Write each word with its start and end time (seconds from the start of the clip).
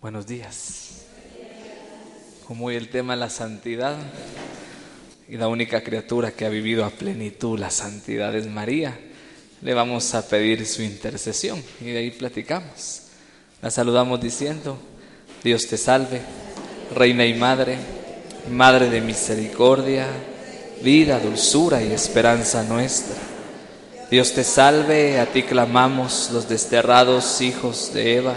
Buenos 0.00 0.28
días. 0.28 1.06
Como 2.46 2.66
hoy 2.66 2.76
el 2.76 2.88
tema 2.88 3.16
la 3.16 3.28
santidad 3.28 3.96
y 5.28 5.36
la 5.36 5.48
única 5.48 5.82
criatura 5.82 6.30
que 6.30 6.46
ha 6.46 6.50
vivido 6.50 6.84
a 6.84 6.90
plenitud 6.90 7.58
la 7.58 7.70
santidad 7.70 8.32
es 8.36 8.46
María, 8.46 8.96
le 9.60 9.74
vamos 9.74 10.14
a 10.14 10.28
pedir 10.28 10.64
su 10.66 10.82
intercesión 10.82 11.60
y 11.80 11.86
de 11.86 11.98
ahí 11.98 12.10
platicamos. 12.12 13.08
La 13.60 13.72
saludamos 13.72 14.20
diciendo, 14.20 14.78
Dios 15.42 15.66
te 15.66 15.76
salve, 15.76 16.20
Reina 16.94 17.26
y 17.26 17.34
Madre, 17.34 17.76
Madre 18.52 18.90
de 18.90 19.00
misericordia, 19.00 20.06
vida, 20.80 21.18
dulzura 21.18 21.82
y 21.82 21.90
esperanza 21.90 22.62
nuestra. 22.62 23.16
Dios 24.12 24.32
te 24.32 24.44
salve, 24.44 25.18
a 25.18 25.26
ti 25.26 25.42
clamamos 25.42 26.30
los 26.32 26.48
desterrados 26.48 27.40
hijos 27.40 27.92
de 27.92 28.18
Eva. 28.18 28.36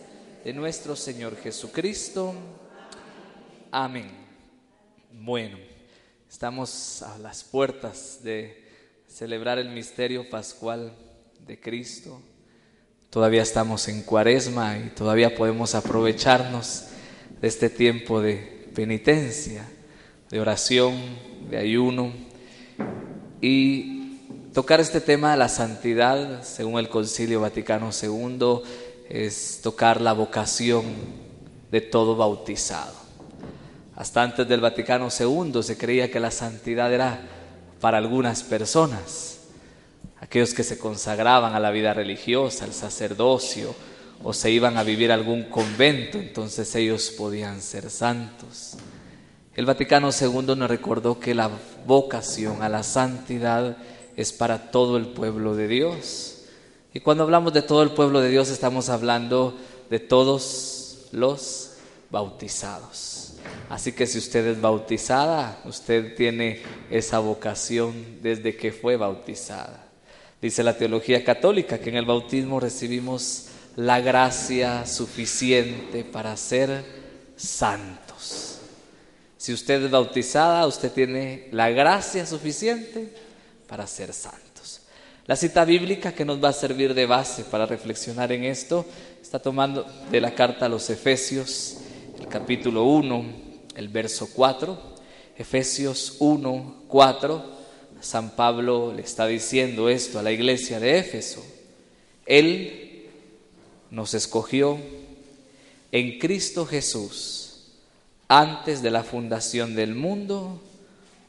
de 0.43 0.53
nuestro 0.53 0.95
Señor 0.95 1.35
Jesucristo. 1.37 2.33
Amén. 3.71 4.09
Bueno, 5.13 5.57
estamos 6.27 7.03
a 7.03 7.19
las 7.19 7.43
puertas 7.43 8.19
de 8.23 8.67
celebrar 9.07 9.59
el 9.59 9.69
misterio 9.69 10.27
pascual 10.29 10.93
de 11.45 11.59
Cristo. 11.59 12.21
Todavía 13.11 13.43
estamos 13.43 13.87
en 13.87 14.01
cuaresma 14.01 14.79
y 14.79 14.89
todavía 14.89 15.35
podemos 15.35 15.75
aprovecharnos 15.75 16.85
de 17.39 17.47
este 17.47 17.69
tiempo 17.69 18.19
de 18.19 18.69
penitencia, 18.73 19.69
de 20.29 20.39
oración, 20.39 20.95
de 21.51 21.57
ayuno 21.57 22.13
y 23.41 24.17
tocar 24.53 24.79
este 24.79 25.01
tema 25.01 25.31
de 25.31 25.37
la 25.37 25.49
santidad 25.49 26.43
según 26.43 26.79
el 26.79 26.89
Concilio 26.89 27.41
Vaticano 27.41 27.91
II 27.91 28.61
es 29.11 29.59
tocar 29.61 29.99
la 29.99 30.13
vocación 30.13 30.85
de 31.69 31.81
todo 31.81 32.15
bautizado. 32.15 32.93
Hasta 33.95 34.23
antes 34.23 34.47
del 34.47 34.61
Vaticano 34.61 35.09
II 35.09 35.61
se 35.61 35.77
creía 35.77 36.09
que 36.09 36.21
la 36.21 36.31
santidad 36.31 36.93
era 36.93 37.19
para 37.81 37.97
algunas 37.97 38.43
personas, 38.43 39.39
aquellos 40.21 40.53
que 40.53 40.63
se 40.63 40.77
consagraban 40.77 41.53
a 41.53 41.59
la 41.59 41.71
vida 41.71 41.93
religiosa, 41.93 42.63
al 42.63 42.73
sacerdocio, 42.73 43.75
o 44.23 44.33
se 44.33 44.49
iban 44.49 44.77
a 44.77 44.83
vivir 44.83 45.11
a 45.11 45.15
algún 45.15 45.43
convento, 45.43 46.17
entonces 46.17 46.73
ellos 46.75 47.13
podían 47.17 47.61
ser 47.61 47.89
santos. 47.89 48.77
El 49.55 49.65
Vaticano 49.65 50.09
II 50.09 50.55
nos 50.55 50.69
recordó 50.69 51.19
que 51.19 51.35
la 51.35 51.49
vocación 51.85 52.61
a 52.61 52.69
la 52.69 52.83
santidad 52.83 53.75
es 54.15 54.31
para 54.31 54.71
todo 54.71 54.95
el 54.95 55.07
pueblo 55.07 55.55
de 55.55 55.67
Dios. 55.67 56.40
Y 56.93 56.99
cuando 56.99 57.23
hablamos 57.23 57.53
de 57.53 57.61
todo 57.61 57.83
el 57.83 57.91
pueblo 57.91 58.19
de 58.19 58.29
Dios 58.29 58.49
estamos 58.49 58.89
hablando 58.89 59.57
de 59.89 59.99
todos 59.99 61.07
los 61.11 61.71
bautizados. 62.09 63.33
Así 63.69 63.93
que 63.93 64.05
si 64.05 64.17
usted 64.17 64.45
es 64.47 64.61
bautizada, 64.61 65.61
usted 65.65 66.15
tiene 66.15 66.61
esa 66.89 67.19
vocación 67.19 68.19
desde 68.21 68.55
que 68.57 68.73
fue 68.73 68.97
bautizada. 68.97 69.85
Dice 70.41 70.63
la 70.63 70.77
teología 70.77 71.23
católica 71.23 71.79
que 71.79 71.89
en 71.89 71.95
el 71.95 72.05
bautismo 72.05 72.59
recibimos 72.59 73.47
la 73.77 74.01
gracia 74.01 74.85
suficiente 74.85 76.03
para 76.03 76.35
ser 76.35 76.83
santos. 77.37 78.59
Si 79.37 79.53
usted 79.53 79.83
es 79.83 79.91
bautizada, 79.91 80.67
usted 80.67 80.91
tiene 80.91 81.47
la 81.51 81.69
gracia 81.69 82.25
suficiente 82.25 83.13
para 83.67 83.87
ser 83.87 84.13
santo. 84.13 84.50
La 85.31 85.37
cita 85.37 85.63
bíblica 85.63 86.11
que 86.11 86.25
nos 86.25 86.43
va 86.43 86.49
a 86.49 86.53
servir 86.53 86.93
de 86.93 87.05
base 87.05 87.45
para 87.45 87.65
reflexionar 87.65 88.33
en 88.33 88.43
esto 88.43 88.85
está 89.21 89.39
tomando 89.39 89.85
de 90.11 90.19
la 90.19 90.35
carta 90.35 90.65
a 90.65 90.67
los 90.67 90.89
Efesios, 90.89 91.77
el 92.19 92.27
capítulo 92.27 92.83
1, 92.83 93.25
el 93.77 93.87
verso 93.87 94.27
4. 94.33 94.77
Efesios 95.37 96.17
1, 96.19 96.83
4. 96.85 97.45
San 98.01 98.31
Pablo 98.31 98.91
le 98.93 99.03
está 99.03 99.25
diciendo 99.25 99.87
esto 99.87 100.19
a 100.19 100.21
la 100.21 100.33
iglesia 100.33 100.81
de 100.81 100.99
Éfeso. 100.99 101.41
Él 102.25 103.05
nos 103.89 104.13
escogió 104.13 104.79
en 105.93 106.19
Cristo 106.19 106.65
Jesús 106.65 107.67
antes 108.27 108.81
de 108.81 108.91
la 108.91 109.05
fundación 109.05 109.75
del 109.75 109.95
mundo 109.95 110.61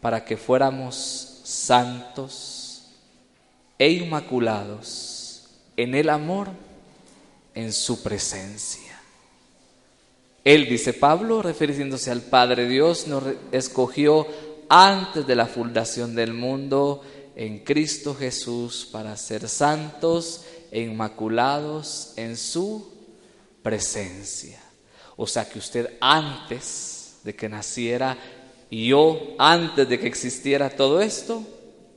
para 0.01 0.25
que 0.25 0.37
fuéramos 0.37 1.39
santos 1.45 2.62
e 3.79 3.91
inmaculados 3.91 5.49
en 5.77 5.95
el 5.95 6.09
amor, 6.11 6.49
en 7.55 7.73
su 7.73 8.03
presencia. 8.03 9.01
Él, 10.45 10.69
dice 10.69 10.93
Pablo, 10.93 11.43
refiriéndose 11.43 12.11
al 12.11 12.23
Padre 12.23 12.69
Dios, 12.69 13.07
nos 13.07 13.23
escogió 13.53 14.27
antes 14.69 15.27
de 15.27 15.37
la 15.37 15.47
fundación 15.47 16.15
del 16.15 16.33
mundo 16.33 17.03
en 17.37 17.61
Cristo 17.61 18.15
Jesús 18.15 18.89
para 18.91 19.17
ser 19.17 19.49
santos 19.49 20.45
e 20.71 20.81
inmaculados 20.81 22.13
en 22.17 22.37
su 22.37 22.91
presencia. 23.63 24.61
O 25.17 25.27
sea 25.27 25.49
que 25.49 25.59
usted 25.59 25.91
antes 26.01 27.17
de 27.23 27.35
que 27.37 27.49
naciera 27.49 28.19
y 28.71 28.89
yo 28.89 29.35
antes 29.39 29.89
de 29.89 30.01
que 30.01 30.07
existiera 30.07 30.71
todo 30.71 31.01
esto, 31.01 31.45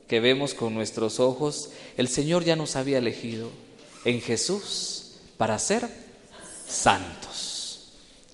que 0.08 0.20
vemos 0.20 0.54
con 0.54 0.74
nuestros 0.74 1.20
ojos, 1.20 1.72
el 1.98 2.08
Señor 2.08 2.44
ya 2.44 2.56
nos 2.56 2.76
había 2.76 3.00
elegido 3.00 3.50
en 4.06 4.22
Jesús 4.22 5.18
para 5.38 5.58
ser 5.60 5.88
santos. 6.68 7.94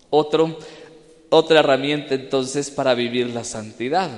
Otra 0.09 1.59
herramienta 1.59 2.15
entonces 2.15 2.69
para 2.69 2.93
vivir 2.93 3.27
la 3.27 3.43
santidad. 3.43 4.09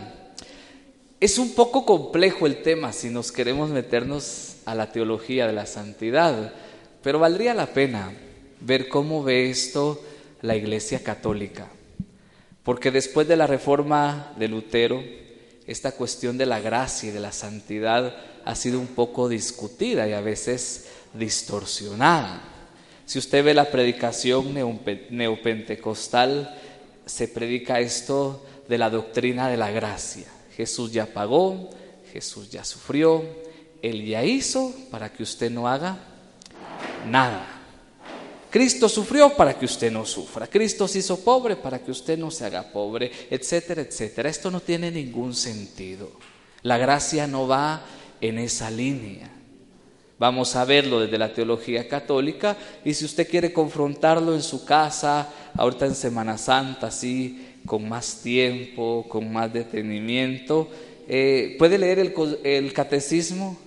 Es 1.20 1.38
un 1.38 1.54
poco 1.54 1.86
complejo 1.86 2.48
el 2.48 2.64
tema 2.64 2.92
si 2.92 3.10
nos 3.10 3.32
queremos 3.32 3.70
meternos 3.70 4.56
a 4.66 4.76
la 4.76 4.92
teología 4.92 5.48
de 5.48 5.54
la 5.54 5.66
santidad, 5.66 6.54
pero 7.02 7.20
valdría 7.20 7.54
la 7.54 7.68
pena 7.68 8.12
ver 8.60 8.90
cómo 8.90 9.24
ve 9.24 9.50
esto 9.50 10.02
la 10.42 10.56
Iglesia 10.56 11.04
Católica. 11.04 11.70
Porque 12.64 12.92
después 12.92 13.28
de 13.28 13.38
la 13.38 13.48
reforma 13.48 14.34
de 14.38 14.48
Lutero, 14.48 15.04
esta 15.68 15.94
cuestión 15.94 16.38
de 16.38 16.46
la 16.46 16.60
gracia 16.60 17.10
y 17.10 17.12
de 17.12 17.20
la 17.20 17.32
santidad 17.32 18.16
ha 18.46 18.56
sido 18.56 18.80
un 18.80 18.88
poco 18.88 19.30
discutida 19.30 20.08
y 20.08 20.14
a 20.14 20.22
veces 20.22 20.88
distorsionada. 21.14 22.42
Si 23.06 23.20
usted 23.20 23.44
ve 23.44 23.54
la 23.54 23.70
predicación 23.70 24.54
neopentecostal, 25.10 26.58
se 27.06 27.28
predica 27.28 27.80
esto 27.80 28.46
de 28.68 28.78
la 28.78 28.90
doctrina 28.90 29.50
de 29.50 29.58
la 29.58 29.72
gracia. 29.72 30.26
Jesús 30.56 30.92
ya 30.92 31.06
pagó, 31.08 31.70
Jesús 32.12 32.50
ya 32.50 32.64
sufrió, 32.64 33.24
Él 33.82 34.06
ya 34.06 34.24
hizo 34.24 34.74
para 34.90 35.12
que 35.12 35.24
usted 35.24 35.52
no 35.52 35.68
haga 35.68 35.98
nada. 37.06 37.53
Cristo 38.54 38.88
sufrió 38.88 39.32
para 39.32 39.58
que 39.58 39.66
usted 39.66 39.92
no 39.92 40.06
sufra. 40.06 40.46
Cristo 40.46 40.88
se 40.88 41.00
hizo 41.00 41.20
pobre 41.22 41.56
para 41.56 41.80
que 41.80 41.90
usted 41.90 42.20
no 42.20 42.30
se 42.30 42.46
haga 42.46 42.62
pobre, 42.62 43.12
etcétera, 43.32 43.82
etcétera. 43.82 44.30
Esto 44.30 44.52
no 44.52 44.60
tiene 44.60 44.92
ningún 44.92 45.34
sentido. 45.34 46.12
La 46.62 46.78
gracia 46.78 47.26
no 47.26 47.48
va 47.48 47.84
en 48.22 48.38
esa 48.38 48.70
línea. 48.70 49.28
Vamos 50.20 50.56
a 50.56 50.66
verlo 50.66 51.00
desde 51.00 51.18
la 51.18 51.34
teología 51.34 51.90
católica 51.90 52.56
y 52.86 52.94
si 52.94 53.06
usted 53.06 53.28
quiere 53.28 53.52
confrontarlo 53.52 54.36
en 54.36 54.44
su 54.44 54.66
casa, 54.66 55.30
ahorita 55.56 55.88
en 55.88 55.96
Semana 55.96 56.38
Santa, 56.38 56.88
así, 56.88 57.56
con 57.66 57.90
más 57.90 58.22
tiempo, 58.22 59.08
con 59.10 59.34
más 59.34 59.52
detenimiento, 59.52 60.70
eh, 61.08 61.56
puede 61.58 61.80
leer 61.80 61.98
el, 61.98 62.14
el 62.44 62.72
catecismo 62.72 63.58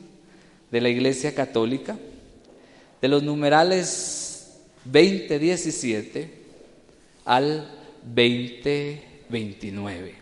de 0.71 0.81
la 0.81 0.89
Iglesia 0.91 1.35
Católica, 1.35 1.97
de 3.03 3.09
los 3.09 3.25
numerales 3.25 4.26
2017 4.91 6.31
al 7.25 7.71
2029. 8.03 10.15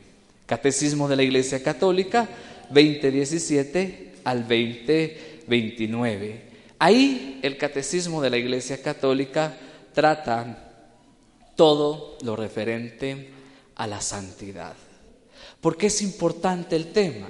Catecismo 0.47 1.09
de 1.09 1.17
la 1.17 1.23
Iglesia 1.23 1.63
Católica 1.63 2.29
2017 2.71 4.13
al 4.25 4.41
2029. 4.41 6.43
Ahí 6.79 7.41
el 7.43 7.57
Catecismo 7.57 8.23
de 8.23 8.31
la 8.31 8.37
Iglesia 8.37 8.83
Católica 8.83 9.57
trata 9.93 10.73
todo 11.57 12.19
lo 12.23 12.37
referente 12.37 13.31
a 13.77 13.87
la 13.87 14.01
santidad. 14.01 14.75
¿Por 15.61 15.77
qué 15.77 15.87
es 15.87 16.03
importante 16.03 16.77
el 16.77 16.93
tema? 16.93 17.29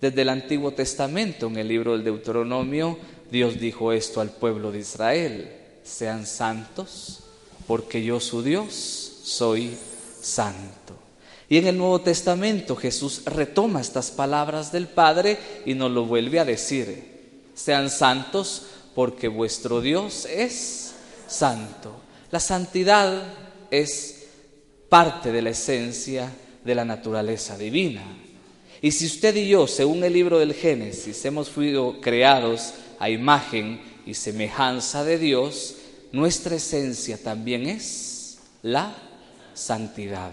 Desde 0.00 0.22
el 0.22 0.28
Antiguo 0.28 0.72
Testamento, 0.72 1.46
en 1.46 1.56
el 1.56 1.68
libro 1.68 1.92
del 1.92 2.04
Deuteronomio, 2.04 2.98
Dios 3.30 3.58
dijo 3.58 3.92
esto 3.92 4.20
al 4.20 4.30
pueblo 4.30 4.70
de 4.70 4.80
Israel, 4.80 5.48
sean 5.86 6.26
santos, 6.26 7.20
porque 7.66 8.02
yo 8.02 8.20
su 8.20 8.42
Dios 8.42 9.20
soy 9.22 9.76
santo. 10.20 10.94
Y 11.48 11.58
en 11.58 11.68
el 11.68 11.78
Nuevo 11.78 12.00
Testamento 12.00 12.74
Jesús 12.74 13.22
retoma 13.24 13.80
estas 13.80 14.10
palabras 14.10 14.72
del 14.72 14.88
Padre 14.88 15.38
y 15.64 15.74
nos 15.74 15.90
lo 15.92 16.04
vuelve 16.04 16.40
a 16.40 16.44
decir, 16.44 17.50
sean 17.54 17.88
santos 17.88 18.66
porque 18.94 19.28
vuestro 19.28 19.80
Dios 19.80 20.26
es 20.26 20.94
santo. 21.28 22.00
La 22.30 22.40
santidad 22.40 23.22
es 23.70 24.26
parte 24.88 25.30
de 25.30 25.42
la 25.42 25.50
esencia 25.50 26.32
de 26.64 26.74
la 26.74 26.84
naturaleza 26.84 27.56
divina. 27.56 28.02
Y 28.82 28.90
si 28.90 29.06
usted 29.06 29.34
y 29.36 29.48
yo, 29.48 29.66
según 29.66 30.02
el 30.04 30.12
libro 30.12 30.38
del 30.38 30.52
Génesis, 30.52 31.24
hemos 31.24 31.48
sido 31.48 32.00
creados 32.00 32.74
a 32.98 33.08
imagen 33.08 33.80
y 34.06 34.14
semejanza 34.14 35.04
de 35.04 35.18
Dios, 35.18 35.76
nuestra 36.12 36.56
esencia 36.56 37.22
también 37.22 37.66
es 37.66 38.38
la 38.62 38.94
santidad. 39.52 40.30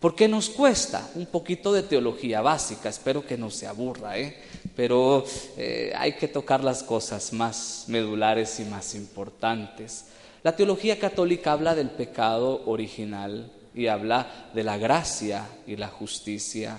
¿Por 0.00 0.14
qué 0.14 0.28
nos 0.28 0.50
cuesta? 0.50 1.08
Un 1.14 1.26
poquito 1.26 1.72
de 1.72 1.82
teología 1.82 2.42
básica, 2.42 2.88
espero 2.88 3.24
que 3.24 3.38
no 3.38 3.50
se 3.50 3.66
aburra, 3.66 4.18
¿eh? 4.18 4.36
pero 4.74 5.24
eh, 5.56 5.92
hay 5.96 6.12
que 6.14 6.28
tocar 6.28 6.62
las 6.62 6.82
cosas 6.82 7.32
más 7.32 7.84
medulares 7.86 8.60
y 8.60 8.64
más 8.64 8.94
importantes. 8.94 10.06
La 10.42 10.54
teología 10.54 10.98
católica 10.98 11.52
habla 11.52 11.74
del 11.74 11.90
pecado 11.90 12.62
original 12.66 13.50
y 13.74 13.86
habla 13.86 14.50
de 14.54 14.64
la 14.64 14.76
gracia 14.76 15.46
y 15.66 15.76
la 15.76 15.88
justicia 15.88 16.78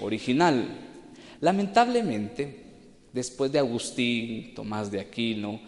original. 0.00 0.68
Lamentablemente, 1.40 2.64
después 3.12 3.50
de 3.50 3.58
Agustín, 3.58 4.54
Tomás 4.54 4.90
de 4.90 5.00
Aquino, 5.00 5.60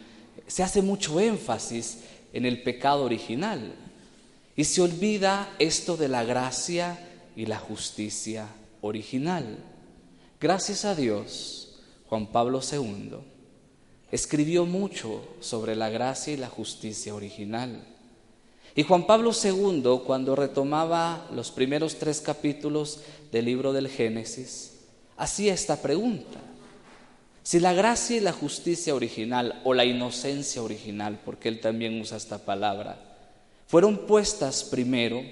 se 0.51 0.63
hace 0.63 0.83
mucho 0.83 1.21
énfasis 1.21 1.99
en 2.33 2.45
el 2.45 2.63
pecado 2.63 3.05
original 3.05 3.75
y 4.57 4.65
se 4.65 4.83
olvida 4.83 5.55
esto 5.59 5.97
de 5.97 6.09
la 6.09 6.25
gracia 6.25 6.99
y 7.37 7.47
la 7.47 7.59
justicia 7.59 8.49
original. 8.83 9.59
Gracias 10.41 10.85
a 10.85 10.95
Dios, 10.95 11.79
Juan 12.09 12.27
Pablo 12.27 12.61
II 12.61 13.19
escribió 14.11 14.67
mucho 14.67 15.23
sobre 15.41 15.77
la 15.77 15.89
gracia 15.89 16.33
y 16.33 16.37
la 16.37 16.49
justicia 16.49 17.15
original. 17.15 17.85
Y 18.75 18.83
Juan 18.83 19.07
Pablo 19.07 19.33
II, 19.33 20.01
cuando 20.07 20.37
retomaba 20.37 21.29
los 21.33 21.51
primeros 21.51 21.97
tres 21.97 22.21
capítulos 22.21 23.01
del 23.33 23.45
libro 23.45 23.73
del 23.73 23.89
Génesis, 23.89 24.73
hacía 25.17 25.55
esta 25.55 25.77
pregunta. 25.77 26.41
Si 27.43 27.59
la 27.59 27.73
gracia 27.73 28.17
y 28.17 28.21
la 28.21 28.33
justicia 28.33 28.95
original 28.95 29.61
o 29.65 29.75
la 29.75 29.85
inocencia 29.85 30.63
original, 30.63 31.21
porque 31.25 31.49
él 31.49 31.61
también 31.61 32.01
usa 32.01 32.17
esta 32.17 32.39
palabra, 32.39 32.99
fueron 33.67 34.07
puestas 34.07 34.65
primero 34.65 35.23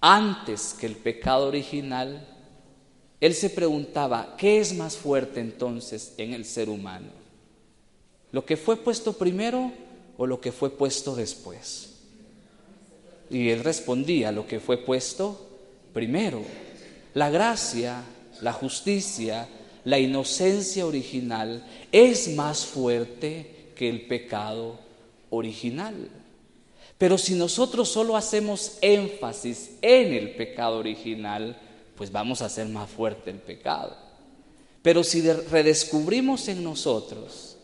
antes 0.00 0.74
que 0.78 0.86
el 0.86 0.96
pecado 0.96 1.46
original, 1.46 2.26
él 3.20 3.34
se 3.34 3.50
preguntaba, 3.50 4.34
¿qué 4.36 4.58
es 4.58 4.74
más 4.74 4.96
fuerte 4.96 5.40
entonces 5.40 6.14
en 6.16 6.34
el 6.34 6.44
ser 6.44 6.68
humano? 6.68 7.06
¿Lo 8.32 8.44
que 8.44 8.56
fue 8.56 8.76
puesto 8.76 9.12
primero 9.12 9.70
o 10.16 10.26
lo 10.26 10.40
que 10.40 10.50
fue 10.50 10.70
puesto 10.70 11.14
después? 11.14 12.00
Y 13.30 13.50
él 13.50 13.62
respondía, 13.62 14.32
lo 14.32 14.46
que 14.46 14.58
fue 14.58 14.76
puesto 14.76 15.48
primero. 15.92 16.42
La 17.14 17.30
gracia, 17.30 18.02
la 18.40 18.52
justicia, 18.52 19.48
la 19.84 19.98
inocencia 19.98 20.86
original 20.86 21.66
es 21.90 22.28
más 22.34 22.64
fuerte 22.64 23.72
que 23.74 23.88
el 23.88 24.06
pecado 24.06 24.78
original. 25.30 26.08
Pero 26.98 27.18
si 27.18 27.34
nosotros 27.34 27.88
solo 27.88 28.16
hacemos 28.16 28.78
énfasis 28.80 29.72
en 29.82 30.14
el 30.14 30.36
pecado 30.36 30.78
original, 30.78 31.58
pues 31.96 32.12
vamos 32.12 32.42
a 32.42 32.46
hacer 32.46 32.68
más 32.68 32.88
fuerte 32.88 33.30
el 33.30 33.38
pecado. 33.38 33.96
Pero 34.82 35.02
si 35.02 35.20
redescubrimos 35.22 36.48
en 36.48 36.62
nosotros 36.62 37.56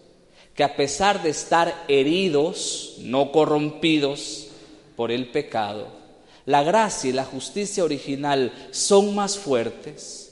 que 0.55 0.65
a 0.65 0.75
pesar 0.75 1.23
de 1.23 1.31
estar 1.31 1.85
heridos, 1.87 2.97
no 2.99 3.31
corrompidos 3.31 4.49
por 4.97 5.13
el 5.13 5.31
pecado, 5.31 5.87
la 6.47 6.63
gracia 6.63 7.11
y 7.11 7.13
la 7.13 7.25
justicia 7.25 7.85
original 7.85 8.53
son 8.73 9.15
más 9.15 9.39
fuertes, 9.39 10.28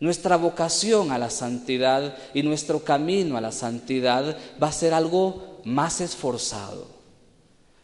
nuestra 0.00 0.36
vocación 0.36 1.10
a 1.10 1.18
la 1.18 1.30
santidad 1.30 2.16
y 2.34 2.42
nuestro 2.42 2.80
camino 2.80 3.36
a 3.36 3.40
la 3.40 3.52
santidad 3.52 4.36
va 4.62 4.68
a 4.68 4.72
ser 4.72 4.94
algo 4.94 5.60
más 5.64 6.00
esforzado. 6.00 6.86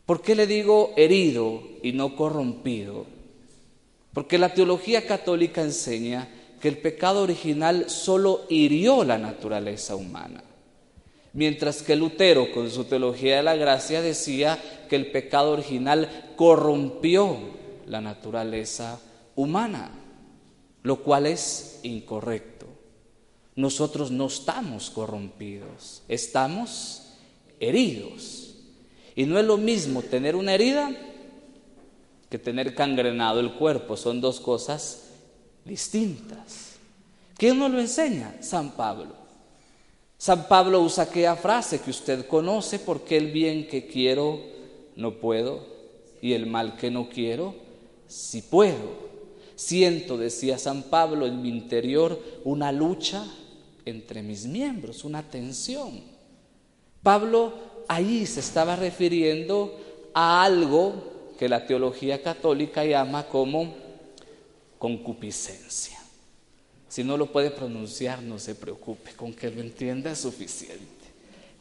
¿Por 0.07 0.21
qué 0.21 0.35
le 0.35 0.47
digo 0.47 0.93
herido 0.97 1.63
y 1.83 1.93
no 1.93 2.17
corrompido? 2.17 3.07
Porque 4.13 4.39
la 4.39 4.53
teología 4.53 5.07
católica 5.07 5.63
enseña 5.63 6.29
que 6.61 6.69
el 6.69 6.79
pecado 6.79 7.23
original 7.23 7.89
solo 7.89 8.43
hirió 8.49 9.05
la 9.05 9.19
naturaleza 9.19 9.97
humana. 9.97 10.45
Mientras 11.33 11.83
que 11.83 11.97
Lutero, 11.97 12.53
con 12.53 12.71
su 12.71 12.85
teología 12.85 13.37
de 13.37 13.43
la 13.43 13.57
gracia, 13.57 14.03
decía 14.03 14.59
que 14.89 14.97
el 14.97 15.11
pecado 15.11 15.53
original 15.53 16.35
corrompió 16.37 17.39
la 17.87 18.03
naturaleza 18.03 19.01
humana, 19.35 19.91
lo 20.83 21.03
cual 21.03 21.27
es 21.27 21.81
incorrecto. 21.83 22.67
Nosotros 23.55 24.11
no 24.11 24.27
estamos 24.27 24.91
corrompidos, 24.91 26.03
estamos 26.09 27.03
heridos. 27.61 28.55
Y 29.15 29.27
no 29.27 29.39
es 29.39 29.45
lo 29.45 29.59
mismo 29.59 30.03
tener 30.03 30.37
una 30.37 30.55
herida 30.55 30.91
que 32.31 32.39
tener 32.39 32.75
cangrenado 32.75 33.41
el 33.41 33.53
cuerpo, 33.53 33.97
son 33.97 34.21
dos 34.23 34.41
cosas 34.41 35.11
distintas. 35.67 36.77
¿Quién 37.37 37.59
nos 37.59 37.71
lo 37.71 37.79
enseña? 37.79 38.37
San 38.41 38.71
Pablo. 38.71 39.15
San 40.17 40.49
Pablo 40.49 40.81
usa 40.81 41.05
aquella 41.05 41.37
frase 41.37 41.81
que 41.81 41.91
usted 41.91 42.27
conoce, 42.27 42.79
porque 42.79 43.17
el 43.19 43.33
bien 43.33 43.67
que 43.69 43.87
quiero 43.87 44.41
no 44.97 45.15
puedo 45.15 45.67
y 46.23 46.33
el 46.33 46.47
mal 46.47 46.77
que 46.77 46.91
no 46.91 47.11
quiero 47.11 47.55
sí 48.07 48.41
puedo. 48.41 49.12
Siento, 49.63 50.19
decía 50.19 50.59
San 50.59 50.83
Pablo, 50.83 51.25
en 51.25 51.41
mi 51.41 51.49
interior 51.49 52.21
una 52.43 52.73
lucha 52.73 53.25
entre 53.85 54.21
mis 54.21 54.45
miembros, 54.45 55.05
una 55.05 55.23
tensión. 55.23 56.01
Pablo 57.01 57.55
ahí 57.87 58.27
se 58.27 58.41
estaba 58.41 58.75
refiriendo 58.75 59.79
a 60.15 60.43
algo 60.43 61.33
que 61.39 61.49
la 61.49 61.65
teología 61.65 62.21
católica 62.21 62.85
llama 62.85 63.29
como 63.29 63.73
concupiscencia. 64.81 65.99
Si 66.89 67.05
no 67.05 67.17
lo 67.17 67.31
puede 67.31 67.53
pronunciar, 67.53 68.21
no 68.21 68.41
se 68.41 68.57
preocupe, 68.57 69.13
con 69.13 69.33
que 69.33 69.49
lo 69.49 69.61
entienda 69.61 70.11
es 70.11 70.19
suficiente. 70.19 71.07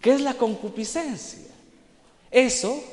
¿Qué 0.01 0.13
es 0.13 0.21
la 0.21 0.33
concupiscencia? 0.33 1.51
Eso 2.31 2.83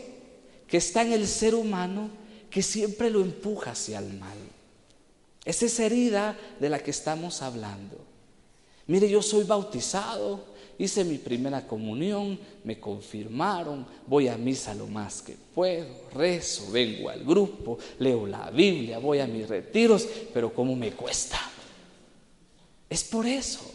que 0.67 0.77
está 0.77 1.01
en 1.01 1.15
el 1.15 1.27
ser 1.27 1.55
humano 1.55 2.11
que 2.51 2.61
siempre 2.61 3.09
lo 3.09 3.23
empuja 3.23 3.71
hacia 3.71 4.01
el 4.01 4.13
mal. 4.13 4.37
Es 5.49 5.63
esa 5.63 5.87
herida 5.87 6.37
de 6.61 6.69
la 6.69 6.79
que 6.79 6.91
estamos 6.91 7.41
hablando. 7.41 7.97
Mire, 8.87 9.09
yo 9.09 9.23
soy 9.23 9.45
bautizado, 9.45 10.45
hice 10.79 11.05
mi 11.05 11.17
primera 11.17 11.67
comunión, 11.67 12.39
me 12.65 12.79
confirmaron, 12.79 13.87
voy 14.07 14.29
a 14.29 14.37
misa 14.37 14.75
lo 14.75 14.87
más 14.89 15.23
que 15.23 15.37
puedo, 15.55 15.87
rezo, 16.13 16.71
vengo 16.71 17.09
al 17.09 17.25
grupo, 17.25 17.79
leo 17.99 18.27
la 18.27 18.51
Biblia, 18.51 18.99
voy 18.99 19.21
a 19.21 19.27
mis 19.27 19.49
retiros, 19.49 20.07
pero 20.35 20.53
¿cómo 20.53 20.77
me 20.77 20.93
cuesta? 20.93 21.41
Es 22.91 23.03
por 23.05 23.27
eso. 23.27 23.73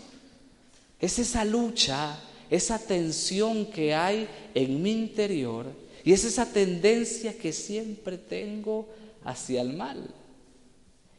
Es 1.00 1.18
esa 1.18 1.44
lucha, 1.44 2.20
esa 2.52 2.78
tensión 2.78 3.66
que 3.66 3.96
hay 3.96 4.28
en 4.54 4.80
mi 4.80 4.92
interior 4.92 5.66
Y 6.04 6.14
es 6.14 6.24
esa 6.24 6.46
tendencia 6.46 7.36
que 7.36 7.52
siempre 7.52 8.20
tengo 8.20 8.88
hacia 9.24 9.62
el 9.62 9.74
mal. 9.74 10.14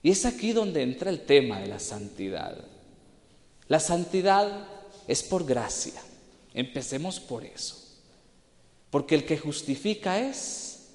Y 0.04 0.11
es 0.11 0.26
aquí 0.26 0.52
donde 0.52 0.82
entra 0.82 1.08
el 1.08 1.25
tema 1.25 1.61
de 1.61 1.66
la 1.66 1.80
santidad. 1.80 2.58
La 3.68 3.80
santidad 3.80 4.68
es 5.08 5.23
por 5.23 5.46
gracia. 5.46 5.94
Empecemos 6.52 7.18
por 7.18 7.42
eso. 7.42 7.78
Porque 8.90 9.14
el 9.14 9.25
que 9.25 9.38
justifica 9.38 10.18
es 10.18 10.88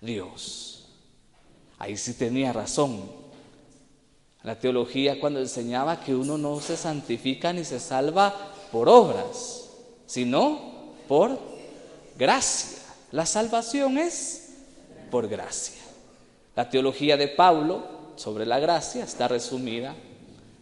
Dios. 0.00 0.86
Ahí 1.76 1.96
sí 1.96 2.14
tenía 2.14 2.52
razón. 2.52 3.10
La 4.44 4.60
teología 4.60 5.18
cuando 5.18 5.40
enseñaba 5.40 6.04
que 6.04 6.14
uno 6.14 6.38
no 6.38 6.60
se 6.60 6.76
santifica 6.76 7.52
ni 7.52 7.64
se 7.64 7.80
salva 7.80 8.54
por 8.70 8.88
obras, 8.88 9.70
sino 10.06 10.92
por 11.08 11.36
gracia. 12.16 12.78
La 13.10 13.26
salvación 13.26 13.98
es 13.98 14.50
por 15.10 15.26
gracia. 15.26 15.82
La 16.54 16.70
teología 16.70 17.16
de 17.16 17.26
Pablo 17.26 17.95
sobre 18.16 18.46
la 18.46 18.58
gracia 18.58 19.04
está 19.04 19.28
resumida 19.28 19.94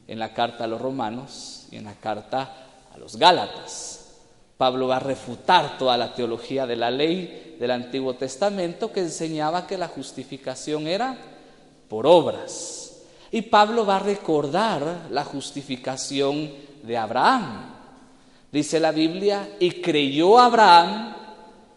en 0.06 0.18
la 0.18 0.34
carta 0.34 0.64
a 0.64 0.66
los 0.66 0.80
romanos 0.80 1.66
y 1.70 1.76
en 1.76 1.84
la 1.84 1.94
carta 1.94 2.68
a 2.94 2.98
los 2.98 3.16
gálatas. 3.16 4.00
Pablo 4.56 4.88
va 4.88 4.96
a 4.96 5.00
refutar 5.00 5.78
toda 5.78 5.96
la 5.96 6.14
teología 6.14 6.66
de 6.66 6.76
la 6.76 6.90
ley 6.90 7.56
del 7.58 7.70
Antiguo 7.70 8.14
Testamento 8.14 8.92
que 8.92 9.00
enseñaba 9.00 9.66
que 9.66 9.78
la 9.78 9.88
justificación 9.88 10.86
era 10.86 11.16
por 11.88 12.06
obras. 12.06 13.02
Y 13.30 13.42
Pablo 13.42 13.84
va 13.84 13.96
a 13.96 14.00
recordar 14.00 15.06
la 15.10 15.24
justificación 15.24 16.52
de 16.82 16.96
Abraham. 16.96 17.74
Dice 18.52 18.78
la 18.78 18.92
Biblia, 18.92 19.56
y 19.58 19.80
creyó 19.80 20.38
Abraham 20.38 21.16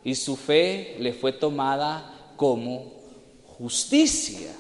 y 0.03 0.13
su 0.13 0.35
fe 0.35 0.95
le 0.99 1.13
fue 1.13 1.33
tomada 1.33 2.31
como 2.35 2.93
justicia. 3.57 4.51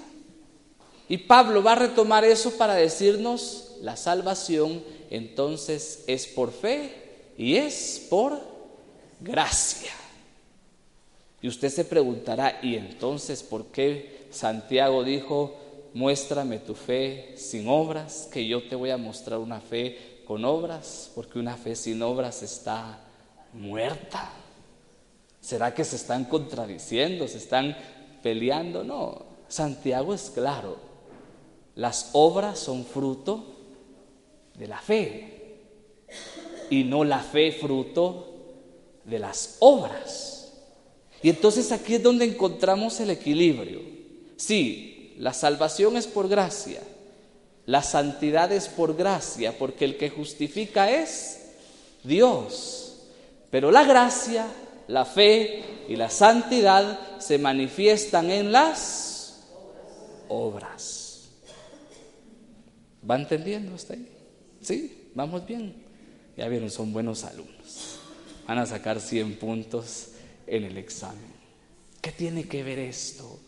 Y 1.09 1.19
Pablo 1.19 1.63
va 1.63 1.73
a 1.73 1.75
retomar 1.75 2.25
eso 2.25 2.51
para 2.57 2.75
decirnos, 2.75 3.75
la 3.81 3.95
salvación 3.95 4.83
entonces 5.09 6.03
es 6.07 6.27
por 6.27 6.51
fe 6.51 6.91
y 7.37 7.55
es 7.55 8.05
por 8.09 8.41
gracia. 9.21 9.91
Y 11.41 11.47
usted 11.47 11.69
se 11.69 11.85
preguntará, 11.85 12.59
¿y 12.61 12.75
entonces 12.75 13.43
por 13.43 13.67
qué 13.67 14.27
Santiago 14.31 15.03
dijo, 15.03 15.55
muéstrame 15.93 16.59
tu 16.59 16.75
fe 16.75 17.33
sin 17.37 17.67
obras, 17.67 18.27
que 18.31 18.45
yo 18.47 18.67
te 18.67 18.75
voy 18.75 18.89
a 18.89 18.97
mostrar 18.97 19.39
una 19.39 19.61
fe 19.61 20.21
con 20.25 20.43
obras? 20.43 21.11
Porque 21.15 21.39
una 21.39 21.55
fe 21.55 21.75
sin 21.75 22.01
obras 22.01 22.41
está 22.43 22.99
muerta. 23.53 24.31
¿Será 25.39 25.73
que 25.73 25.85
se 25.85 25.95
están 25.95 26.25
contradiciendo, 26.25 27.27
se 27.27 27.37
están 27.37 27.77
peleando? 28.21 28.83
No, 28.83 29.23
Santiago 29.47 30.13
es 30.13 30.31
claro, 30.31 30.86
las 31.77 32.09
obras 32.13 32.57
son 32.57 32.85
fruto 32.85 33.45
de 34.55 34.67
la 34.67 34.81
fe 34.81 35.59
y 36.71 36.83
no 36.83 37.03
la 37.03 37.19
fe 37.19 37.51
fruto 37.51 38.33
de 39.05 39.19
las 39.19 39.57
obras. 39.59 40.53
Y 41.21 41.29
entonces 41.29 41.71
aquí 41.71 41.95
es 41.95 42.03
donde 42.03 42.25
encontramos 42.25 42.99
el 42.99 43.11
equilibrio. 43.11 43.81
Sí, 44.37 45.13
la 45.19 45.33
salvación 45.33 45.97
es 45.97 46.07
por 46.07 46.27
gracia, 46.27 46.81
la 47.67 47.83
santidad 47.83 48.51
es 48.51 48.67
por 48.69 48.95
gracia, 48.95 49.55
porque 49.55 49.85
el 49.85 49.97
que 49.97 50.09
justifica 50.09 50.89
es 50.89 51.41
Dios. 52.03 53.03
Pero 53.51 53.69
la 53.69 53.83
gracia, 53.83 54.47
la 54.87 55.05
fe 55.05 55.63
y 55.87 55.95
la 55.95 56.09
santidad 56.09 57.19
se 57.19 57.37
manifiestan 57.37 58.31
en 58.31 58.51
las 58.51 59.43
obras. 60.27 60.96
¿Va 63.09 63.15
entendiendo 63.15 63.75
ahí? 63.89 64.07
¿Sí? 64.61 65.11
¿Vamos 65.15 65.45
bien? 65.45 65.73
Ya 66.35 66.47
vieron, 66.47 66.69
son 66.69 66.91
buenos 66.91 67.23
alumnos. 67.23 67.99
Van 68.47 68.59
a 68.59 68.65
sacar 68.65 68.99
100 68.99 69.37
puntos 69.37 70.09
en 70.45 70.63
el 70.63 70.77
examen. 70.77 71.37
¿Qué 72.01 72.11
tiene 72.11 72.47
que 72.47 72.63
ver 72.63 72.79
esto 72.79 73.39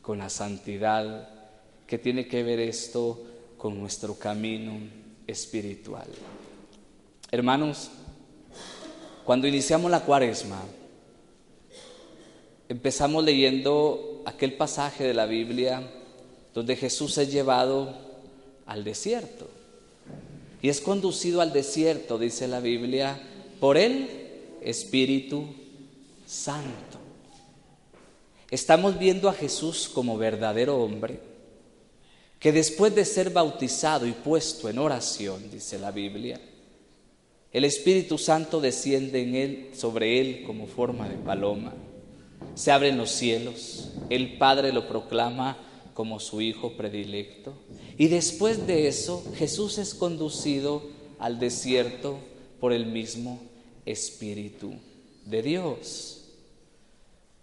con 0.00 0.18
la 0.18 0.30
santidad? 0.30 1.28
¿Qué 1.86 1.98
tiene 1.98 2.26
que 2.26 2.42
ver 2.42 2.60
esto 2.60 3.22
con 3.56 3.78
nuestro 3.78 4.14
camino 4.14 4.78
espiritual? 5.26 6.08
Hermanos, 7.30 7.90
cuando 9.24 9.46
iniciamos 9.46 9.90
la 9.90 10.00
cuaresma, 10.00 10.62
empezamos 12.68 13.24
leyendo 13.24 14.22
aquel 14.24 14.54
pasaje 14.54 15.04
de 15.04 15.14
la 15.14 15.26
Biblia 15.26 15.88
donde 16.54 16.76
Jesús 16.76 17.18
es 17.18 17.30
llevado 17.30 18.09
al 18.70 18.84
desierto 18.84 19.48
y 20.62 20.68
es 20.68 20.80
conducido 20.80 21.40
al 21.40 21.52
desierto, 21.52 22.18
dice 22.18 22.46
la 22.46 22.60
Biblia, 22.60 23.20
por 23.58 23.76
el 23.76 24.08
Espíritu 24.62 25.46
Santo. 26.26 26.98
Estamos 28.50 28.98
viendo 28.98 29.28
a 29.28 29.32
Jesús 29.32 29.88
como 29.92 30.18
verdadero 30.18 30.78
hombre, 30.78 31.20
que 32.38 32.52
después 32.52 32.94
de 32.94 33.04
ser 33.04 33.30
bautizado 33.30 34.06
y 34.06 34.12
puesto 34.12 34.68
en 34.68 34.78
oración, 34.78 35.50
dice 35.50 35.78
la 35.78 35.90
Biblia, 35.90 36.40
el 37.52 37.64
Espíritu 37.64 38.18
Santo 38.18 38.60
desciende 38.60 39.22
en 39.22 39.34
él, 39.34 39.70
sobre 39.74 40.20
él 40.20 40.44
como 40.46 40.66
forma 40.66 41.08
de 41.08 41.16
paloma. 41.16 41.72
Se 42.54 42.70
abren 42.70 42.96
los 42.96 43.10
cielos, 43.10 43.90
el 44.08 44.36
Padre 44.38 44.72
lo 44.72 44.86
proclama 44.86 45.56
como 46.00 46.18
su 46.18 46.40
hijo 46.40 46.78
predilecto. 46.78 47.52
Y 47.98 48.08
después 48.08 48.66
de 48.66 48.88
eso, 48.88 49.22
Jesús 49.36 49.76
es 49.76 49.94
conducido 49.94 50.82
al 51.18 51.38
desierto 51.38 52.18
por 52.58 52.72
el 52.72 52.86
mismo 52.86 53.38
Espíritu 53.84 54.72
de 55.26 55.42
Dios. 55.42 56.24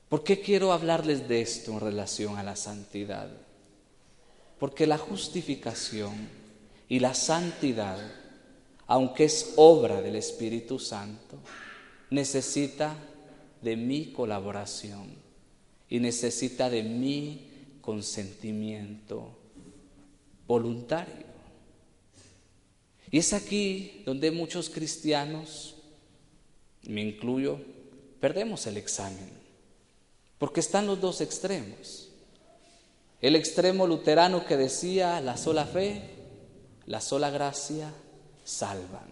¿Por 0.09 0.23
qué 0.23 0.41
quiero 0.41 0.71
hablarles 0.71 1.27
de 1.27 1.39
esto 1.39 1.71
en 1.73 1.81
relación 1.81 2.35
a 2.35 2.41
la 2.41 2.55
santidad? 2.55 3.29
Porque 4.59 4.87
la 4.87 4.97
justificación 4.97 6.15
y 6.89 6.97
la 6.97 7.13
santidad, 7.13 7.99
aunque 8.87 9.25
es 9.25 9.53
obra 9.55 10.01
del 10.01 10.15
Espíritu 10.15 10.79
Santo, 10.79 11.37
necesita 12.09 12.95
de 13.61 13.75
mi 13.75 14.07
colaboración 14.07 15.13
y 15.87 15.99
necesita 15.99 16.71
de 16.71 16.81
mi 16.81 17.56
consentimiento 17.87 19.29
voluntario. 20.45 21.25
Y 23.09 23.17
es 23.17 23.31
aquí 23.31 24.03
donde 24.05 24.29
muchos 24.29 24.69
cristianos, 24.69 25.75
me 26.83 27.01
incluyo, 27.01 27.61
perdemos 28.19 28.67
el 28.67 28.75
examen, 28.75 29.29
porque 30.37 30.59
están 30.59 30.85
los 30.85 30.99
dos 30.99 31.21
extremos. 31.21 32.09
El 33.21 33.37
extremo 33.37 33.87
luterano 33.87 34.45
que 34.45 34.57
decía 34.57 35.21
la 35.21 35.37
sola 35.37 35.65
fe, 35.65 36.09
la 36.87 36.99
sola 36.99 37.29
gracia 37.29 37.93
salvan, 38.43 39.09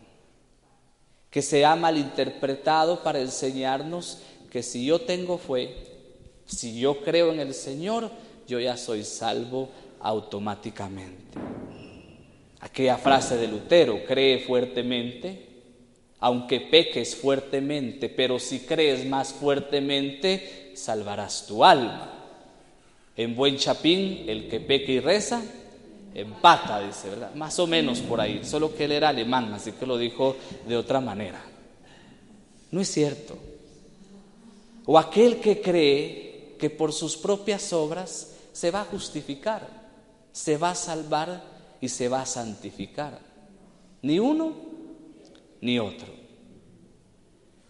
que 1.32 1.42
se 1.42 1.64
ha 1.64 1.78
malinterpretado 1.78 3.04
para 3.04 3.22
enseñarnos 3.22 4.18
que 4.52 4.62
si 4.62 4.86
yo 4.86 5.00
tengo 5.00 5.38
fe, 5.38 5.74
si 6.46 6.78
yo 6.78 7.02
creo 7.06 7.32
en 7.32 7.40
el 7.40 7.54
Señor, 7.54 8.12
yo 8.48 8.60
ya 8.60 8.78
soy 8.78 9.04
salvo 9.04 9.70
automáticamente. 10.00 11.40
Aquella 12.60 12.98
frase 12.98 13.38
de 13.38 13.48
Lutero, 13.48 14.06
cree 14.06 14.40
fuertemente, 14.40 15.48
aunque 16.20 16.62
peques 16.62 17.16
fuertemente, 17.16 18.10
pero 18.10 18.40
si 18.40 18.60
crees 18.60 19.06
más 19.06 19.34
fuertemente, 19.34 20.72
salvarás 20.76 21.46
tu 21.48 21.64
alma. 21.64 22.12
En 23.18 23.36
buen 23.36 23.58
chapín, 23.58 24.26
el 24.28 24.48
que 24.48 24.60
peque 24.60 24.94
y 24.94 25.00
reza, 25.00 25.42
empata, 26.14 26.80
dice, 26.82 27.10
¿verdad? 27.10 27.36
Más 27.36 27.60
o 27.60 27.68
menos 27.68 28.00
por 28.00 28.20
ahí, 28.20 28.42
solo 28.44 28.76
que 28.76 28.86
él 28.86 28.94
era 28.94 29.10
alemán, 29.10 29.54
así 29.54 29.74
que 29.74 29.86
lo 29.86 29.98
dijo 29.98 30.36
de 30.68 30.78
otra 30.78 31.00
manera. 31.00 31.42
No 32.72 32.82
es 32.82 32.88
cierto. 32.92 33.38
O 34.86 34.98
aquel 34.98 35.40
que 35.40 35.62
cree 35.62 36.56
que 36.60 36.70
por 36.70 36.94
sus 36.94 37.18
propias 37.18 37.74
obras 37.74 38.35
se 38.56 38.72
va 38.72 38.82
a 38.82 38.86
justificar, 38.86 39.68
se 40.32 40.56
va 40.56 40.70
a 40.70 40.76
salvar 40.76 41.44
y 41.82 41.90
se 41.90 42.08
va 42.08 42.22
a 42.22 42.26
santificar. 42.26 43.20
Ni 44.02 44.18
uno 44.18 44.54
ni 45.60 45.78
otro. 45.78 46.08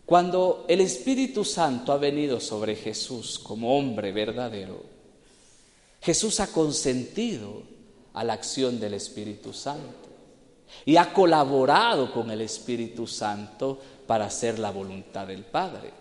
Cuando 0.06 0.66
el 0.68 0.82
Espíritu 0.82 1.44
Santo 1.44 1.92
ha 1.92 1.98
venido 1.98 2.40
sobre 2.40 2.76
Jesús 2.76 3.40
como 3.40 3.76
hombre 3.76 4.12
verdadero, 4.12 4.84
Jesús 6.04 6.40
ha 6.40 6.52
consentido 6.52 7.64
a 8.14 8.24
la 8.24 8.34
acción 8.34 8.80
del 8.80 8.94
Espíritu 8.94 9.54
Santo 9.54 10.08
y 10.86 10.98
ha 10.98 11.12
colaborado 11.12 12.14
con 12.14 12.30
el 12.30 12.42
Espíritu 12.42 13.08
Santo 13.08 13.80
para 14.06 14.26
hacer 14.26 14.60
la 14.60 14.70
voluntad 14.70 15.26
del 15.26 15.46
Padre. 15.46 15.92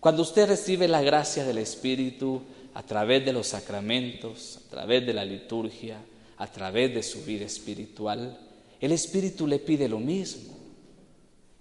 Cuando 0.00 0.22
usted 0.22 0.48
recibe 0.48 0.88
la 0.88 1.02
gracia 1.02 1.44
del 1.44 1.58
Espíritu 1.58 2.40
a 2.74 2.82
través 2.82 3.24
de 3.24 3.32
los 3.32 3.48
sacramentos, 3.48 4.60
a 4.66 4.70
través 4.70 5.06
de 5.06 5.14
la 5.14 5.24
liturgia, 5.24 6.04
a 6.36 6.46
través 6.50 6.92
de 6.92 7.02
su 7.02 7.24
vida 7.24 7.44
espiritual, 7.44 8.38
el 8.80 8.92
Espíritu 8.92 9.46
le 9.46 9.60
pide 9.60 9.88
lo 9.88 10.00
mismo, 10.00 10.58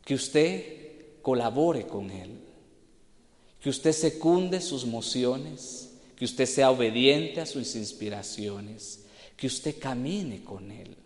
que 0.03 0.15
usted 0.15 1.22
colabore 1.22 1.88
con 1.88 2.10
Él, 2.10 2.32
que 3.62 3.70
usted 3.70 3.93
secunde 3.93 4.60
sus 4.60 4.86
mociones, 4.86 5.91
que 6.17 6.25
usted 6.25 6.46
sea 6.46 6.72
obediente 6.72 7.39
a 7.39 7.46
sus 7.46 7.75
inspiraciones, 7.75 9.05
que 9.38 9.48
usted 9.48 9.77
camine 9.79 10.43
con 10.43 10.72
Él. 10.72 10.98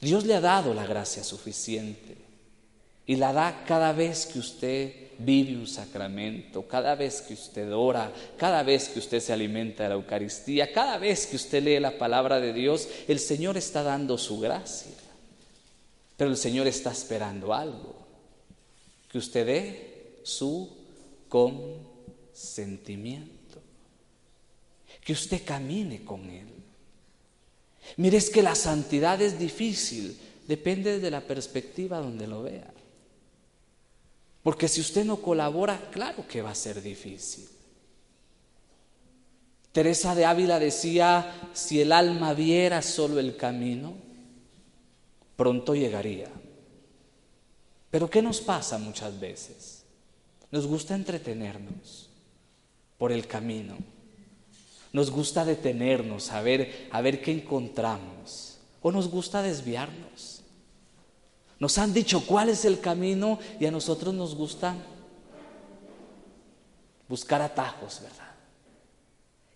Dios 0.00 0.24
le 0.26 0.34
ha 0.34 0.40
dado 0.40 0.74
la 0.74 0.86
gracia 0.86 1.22
suficiente 1.22 2.16
y 3.06 3.16
la 3.16 3.32
da 3.32 3.64
cada 3.64 3.92
vez 3.92 4.26
que 4.26 4.38
usted 4.38 4.99
vive 5.24 5.56
un 5.56 5.66
sacramento, 5.66 6.66
cada 6.66 6.94
vez 6.94 7.22
que 7.22 7.34
usted 7.34 7.72
ora, 7.72 8.12
cada 8.36 8.62
vez 8.62 8.88
que 8.88 8.98
usted 8.98 9.20
se 9.20 9.32
alimenta 9.32 9.82
de 9.82 9.90
la 9.90 9.94
Eucaristía, 9.96 10.72
cada 10.72 10.98
vez 10.98 11.26
que 11.26 11.36
usted 11.36 11.62
lee 11.62 11.80
la 11.80 11.98
palabra 11.98 12.40
de 12.40 12.52
Dios, 12.52 12.88
el 13.06 13.18
Señor 13.18 13.56
está 13.56 13.82
dando 13.82 14.18
su 14.18 14.40
gracia. 14.40 14.92
Pero 16.16 16.30
el 16.30 16.36
Señor 16.36 16.66
está 16.66 16.92
esperando 16.92 17.54
algo, 17.54 17.96
que 19.10 19.18
usted 19.18 19.46
dé 19.46 20.20
su 20.22 20.68
consentimiento, 21.28 23.60
que 25.04 25.12
usted 25.12 25.42
camine 25.44 26.04
con 26.04 26.28
Él. 26.28 26.48
Mire, 27.96 28.18
es 28.18 28.30
que 28.30 28.42
la 28.42 28.54
santidad 28.54 29.20
es 29.20 29.38
difícil, 29.38 30.16
depende 30.46 31.00
de 31.00 31.10
la 31.10 31.22
perspectiva 31.22 31.98
donde 31.98 32.26
lo 32.26 32.42
vea. 32.42 32.70
Porque 34.42 34.68
si 34.68 34.80
usted 34.80 35.04
no 35.04 35.16
colabora, 35.16 35.90
claro 35.90 36.26
que 36.26 36.42
va 36.42 36.50
a 36.50 36.54
ser 36.54 36.82
difícil. 36.82 37.48
Teresa 39.72 40.14
de 40.14 40.24
Ávila 40.24 40.58
decía, 40.58 41.50
si 41.52 41.80
el 41.80 41.92
alma 41.92 42.34
viera 42.34 42.82
solo 42.82 43.20
el 43.20 43.36
camino, 43.36 43.94
pronto 45.36 45.74
llegaría. 45.74 46.28
Pero 47.90 48.10
¿qué 48.10 48.22
nos 48.22 48.40
pasa 48.40 48.78
muchas 48.78 49.18
veces? 49.20 49.84
Nos 50.50 50.66
gusta 50.66 50.94
entretenernos 50.94 52.08
por 52.98 53.12
el 53.12 53.26
camino. 53.26 53.78
Nos 54.92 55.10
gusta 55.10 55.44
detenernos 55.44 56.30
a 56.32 56.42
ver, 56.42 56.88
a 56.90 57.00
ver 57.00 57.22
qué 57.22 57.30
encontramos. 57.30 58.58
O 58.82 58.90
nos 58.90 59.08
gusta 59.08 59.42
desviarnos. 59.42 60.39
Nos 61.60 61.76
han 61.76 61.92
dicho 61.92 62.26
cuál 62.26 62.48
es 62.48 62.64
el 62.64 62.80
camino 62.80 63.38
y 63.60 63.66
a 63.66 63.70
nosotros 63.70 64.14
nos 64.14 64.34
gusta 64.34 64.74
buscar 67.06 67.42
atajos, 67.42 68.00
¿verdad? 68.02 68.34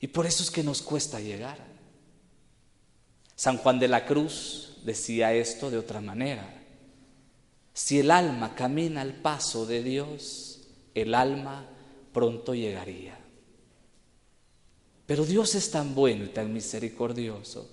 Y 0.00 0.08
por 0.08 0.26
eso 0.26 0.42
es 0.42 0.50
que 0.50 0.62
nos 0.62 0.82
cuesta 0.82 1.18
llegar. 1.18 1.56
San 3.34 3.56
Juan 3.56 3.78
de 3.78 3.88
la 3.88 4.04
Cruz 4.04 4.76
decía 4.84 5.32
esto 5.32 5.70
de 5.70 5.78
otra 5.78 6.02
manera. 6.02 6.62
Si 7.72 7.98
el 7.98 8.10
alma 8.10 8.54
camina 8.54 9.00
al 9.00 9.14
paso 9.14 9.64
de 9.64 9.82
Dios, 9.82 10.60
el 10.94 11.14
alma 11.14 11.66
pronto 12.12 12.54
llegaría. 12.54 13.18
Pero 15.06 15.24
Dios 15.24 15.54
es 15.54 15.70
tan 15.70 15.94
bueno 15.94 16.24
y 16.26 16.28
tan 16.28 16.52
misericordioso 16.52 17.68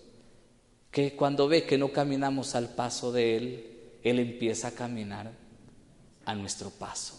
que 0.90 1.16
cuando 1.18 1.50
ve 1.50 1.66
que 1.66 1.78
no 1.78 1.92
caminamos 1.92 2.56
al 2.56 2.70
paso 2.70 3.12
de 3.12 3.38
Él, 3.38 3.71
Él 4.04 4.20
empieza 4.20 4.70
a 4.70 4.72
caminar 4.72 5.32
a 6.26 6.36
nuestro 6.36 6.70
paso. 6.70 7.16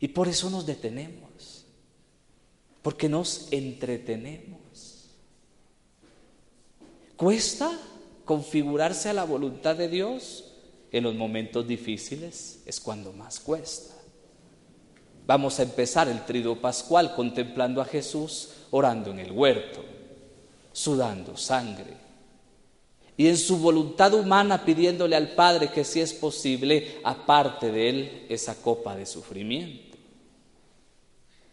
Y 0.00 0.08
por 0.08 0.28
eso 0.28 0.48
nos 0.50 0.66
detenemos, 0.66 1.64
porque 2.82 3.08
nos 3.08 3.48
entretenemos. 3.50 5.10
¿Cuesta 7.16 7.70
configurarse 8.24 9.10
a 9.10 9.12
la 9.12 9.24
voluntad 9.24 9.76
de 9.76 9.88
Dios? 9.88 10.46
En 10.92 11.04
los 11.04 11.14
momentos 11.14 11.68
difíciles 11.68 12.62
es 12.66 12.80
cuando 12.80 13.12
más 13.12 13.38
cuesta. 13.38 13.94
Vamos 15.26 15.60
a 15.60 15.62
empezar 15.62 16.08
el 16.08 16.24
trido 16.24 16.60
pascual 16.60 17.14
contemplando 17.14 17.80
a 17.80 17.84
Jesús 17.84 18.50
orando 18.70 19.10
en 19.10 19.20
el 19.20 19.30
huerto, 19.30 19.84
sudando 20.72 21.36
sangre. 21.36 21.99
Y 23.20 23.28
en 23.28 23.36
su 23.36 23.58
voluntad 23.58 24.14
humana 24.14 24.64
pidiéndole 24.64 25.14
al 25.14 25.32
Padre 25.32 25.70
que 25.70 25.84
si 25.84 26.00
es 26.00 26.14
posible 26.14 27.00
aparte 27.04 27.70
de 27.70 27.88
él 27.90 28.26
esa 28.30 28.54
copa 28.54 28.96
de 28.96 29.04
sufrimiento. 29.04 29.98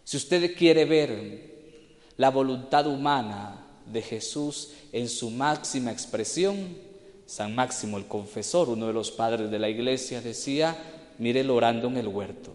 Si 0.05 0.15
usted 0.15 0.55
quiere 0.55 0.85
ver 0.85 1.91
la 2.15 2.29
voluntad 2.29 2.87
humana 2.87 3.65
de 3.85 4.01
Jesús 4.01 4.75
en 4.93 5.09
su 5.09 5.29
máxima 5.29 5.91
expresión, 5.91 6.77
San 7.25 7.53
Máximo 7.53 7.97
el 7.97 8.07
Confesor, 8.07 8.69
uno 8.69 8.87
de 8.87 8.93
los 8.93 9.11
padres 9.11 9.51
de 9.51 9.59
la 9.59 9.67
iglesia, 9.67 10.21
decía, 10.21 10.77
mírelo 11.17 11.53
orando 11.53 11.89
en 11.89 11.97
el 11.97 12.07
huerto. 12.07 12.53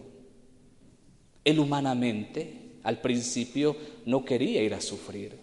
Él 1.43 1.59
humanamente 1.59 2.79
al 2.81 2.99
principio 2.99 3.75
no 4.07 4.25
quería 4.25 4.63
ir 4.63 4.73
a 4.73 4.81
sufrir. 4.81 5.42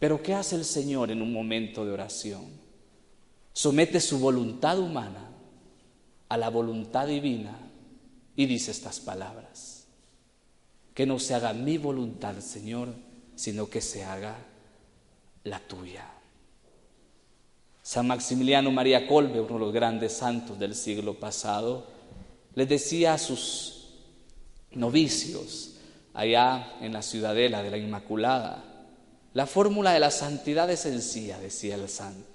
Pero 0.00 0.22
¿qué 0.22 0.34
hace 0.34 0.56
el 0.56 0.64
Señor 0.64 1.10
en 1.10 1.22
un 1.22 1.32
momento 1.32 1.84
de 1.84 1.92
oración? 1.92 2.46
Somete 3.52 4.00
su 4.00 4.18
voluntad 4.18 4.78
humana 4.78 5.28
a 6.28 6.36
la 6.38 6.48
voluntad 6.48 7.06
divina 7.06 7.56
y 8.34 8.46
dice 8.46 8.70
estas 8.70 8.98
palabras. 8.98 9.86
Que 10.94 11.04
no 11.04 11.18
se 11.18 11.34
haga 11.34 11.52
mi 11.52 11.76
voluntad, 11.76 12.38
Señor, 12.38 12.88
sino 13.36 13.68
que 13.68 13.82
se 13.82 14.02
haga 14.02 14.38
la 15.44 15.60
tuya. 15.60 16.06
San 17.82 18.06
Maximiliano 18.06 18.70
María 18.70 19.06
Colbe, 19.06 19.40
uno 19.40 19.54
de 19.54 19.60
los 19.60 19.72
grandes 19.72 20.14
santos 20.14 20.58
del 20.58 20.74
siglo 20.74 21.14
pasado, 21.20 21.86
le 22.54 22.64
decía 22.64 23.14
a 23.14 23.18
sus 23.18 23.88
novicios, 24.72 25.74
allá 26.14 26.78
en 26.80 26.94
la 26.94 27.02
ciudadela 27.02 27.62
de 27.62 27.70
la 27.70 27.76
Inmaculada. 27.76 28.69
La 29.34 29.46
fórmula 29.46 29.92
de 29.92 30.00
la 30.00 30.10
santidad 30.10 30.68
es 30.70 30.80
sencilla, 30.80 31.38
decía 31.38 31.76
el 31.76 31.88
santo. 31.88 32.28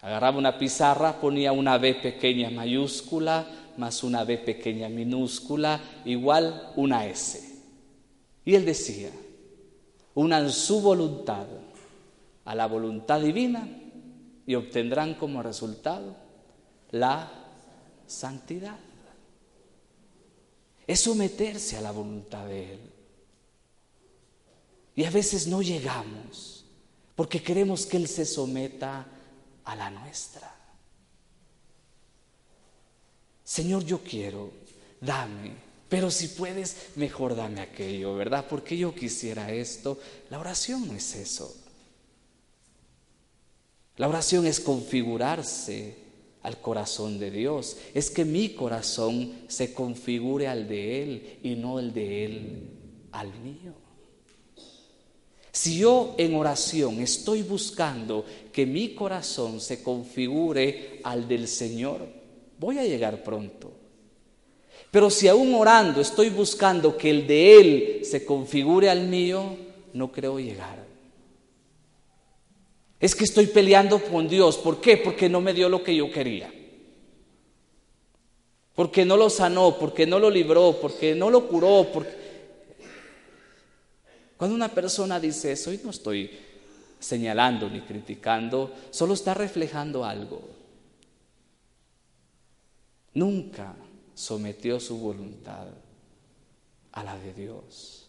Agarraba 0.00 0.38
una 0.38 0.58
pizarra, 0.58 1.20
ponía 1.20 1.52
una 1.52 1.78
B 1.78 1.94
pequeña 1.94 2.50
mayúscula 2.50 3.46
más 3.76 4.02
una 4.02 4.24
B 4.24 4.38
pequeña 4.38 4.88
minúscula 4.88 5.80
igual 6.04 6.72
una 6.76 7.06
S. 7.06 7.56
Y 8.44 8.54
él 8.54 8.64
decía, 8.64 9.10
unan 10.14 10.50
su 10.50 10.80
voluntad 10.80 11.46
a 12.44 12.54
la 12.54 12.66
voluntad 12.66 13.20
divina 13.20 13.68
y 14.46 14.54
obtendrán 14.54 15.14
como 15.14 15.42
resultado 15.42 16.16
la 16.92 17.30
santidad 18.06 18.78
es 20.86 21.00
someterse 21.00 21.76
a 21.76 21.80
la 21.80 21.90
voluntad 21.90 22.46
de 22.46 22.74
Él. 22.74 22.80
Y 24.96 25.04
a 25.04 25.10
veces 25.10 25.46
no 25.46 25.60
llegamos 25.60 26.64
porque 27.14 27.42
queremos 27.42 27.86
que 27.86 27.98
Él 27.98 28.08
se 28.08 28.24
someta 28.24 29.06
a 29.64 29.76
la 29.76 29.90
nuestra. 29.90 30.54
Señor, 33.44 33.84
yo 33.84 34.02
quiero, 34.02 34.50
dame, 35.00 35.52
pero 35.88 36.10
si 36.10 36.28
puedes, 36.28 36.96
mejor 36.96 37.36
dame 37.36 37.60
aquello, 37.60 38.14
¿verdad? 38.16 38.46
Porque 38.48 38.76
yo 38.76 38.94
quisiera 38.94 39.52
esto. 39.52 40.00
La 40.30 40.40
oración 40.40 40.88
no 40.88 40.94
es 40.94 41.14
eso. 41.14 41.54
La 43.96 44.08
oración 44.08 44.46
es 44.46 44.60
configurarse 44.60 45.96
al 46.42 46.60
corazón 46.60 47.18
de 47.18 47.30
Dios. 47.30 47.76
Es 47.94 48.10
que 48.10 48.24
mi 48.24 48.50
corazón 48.50 49.32
se 49.48 49.72
configure 49.72 50.48
al 50.48 50.68
de 50.68 51.02
Él 51.02 51.38
y 51.42 51.54
no 51.54 51.78
el 51.78 51.92
de 51.92 52.24
Él 52.24 52.70
al 53.12 53.32
mío. 53.40 53.85
Si 55.56 55.78
yo 55.78 56.14
en 56.18 56.34
oración 56.34 57.00
estoy 57.00 57.40
buscando 57.40 58.26
que 58.52 58.66
mi 58.66 58.90
corazón 58.90 59.58
se 59.58 59.82
configure 59.82 61.00
al 61.02 61.26
del 61.26 61.48
Señor, 61.48 62.06
voy 62.58 62.76
a 62.76 62.84
llegar 62.84 63.22
pronto. 63.22 63.72
Pero 64.90 65.08
si 65.08 65.28
aún 65.28 65.54
orando 65.54 66.02
estoy 66.02 66.28
buscando 66.28 66.98
que 66.98 67.08
el 67.08 67.26
de 67.26 67.58
Él 67.58 68.00
se 68.04 68.26
configure 68.26 68.90
al 68.90 69.08
mío, 69.08 69.56
no 69.94 70.12
creo 70.12 70.38
llegar. 70.38 70.84
Es 73.00 73.14
que 73.14 73.24
estoy 73.24 73.46
peleando 73.46 73.98
con 73.98 74.28
Dios. 74.28 74.58
¿Por 74.58 74.78
qué? 74.78 74.98
Porque 74.98 75.30
no 75.30 75.40
me 75.40 75.54
dio 75.54 75.70
lo 75.70 75.82
que 75.82 75.96
yo 75.96 76.10
quería. 76.10 76.52
Porque 78.74 79.06
no 79.06 79.16
lo 79.16 79.30
sanó, 79.30 79.78
porque 79.78 80.04
no 80.06 80.18
lo 80.18 80.28
libró, 80.28 80.76
porque 80.78 81.14
no 81.14 81.30
lo 81.30 81.48
curó. 81.48 81.86
Porque... 81.90 82.25
Cuando 84.36 84.54
una 84.54 84.68
persona 84.68 85.18
dice 85.18 85.52
eso, 85.52 85.72
y 85.72 85.80
no 85.82 85.90
estoy 85.90 86.30
señalando 86.98 87.68
ni 87.70 87.80
criticando, 87.80 88.72
solo 88.90 89.14
está 89.14 89.34
reflejando 89.34 90.04
algo. 90.04 90.42
Nunca 93.14 93.74
sometió 94.14 94.78
su 94.78 94.98
voluntad 94.98 95.68
a 96.92 97.04
la 97.04 97.18
de 97.18 97.32
Dios. 97.32 98.06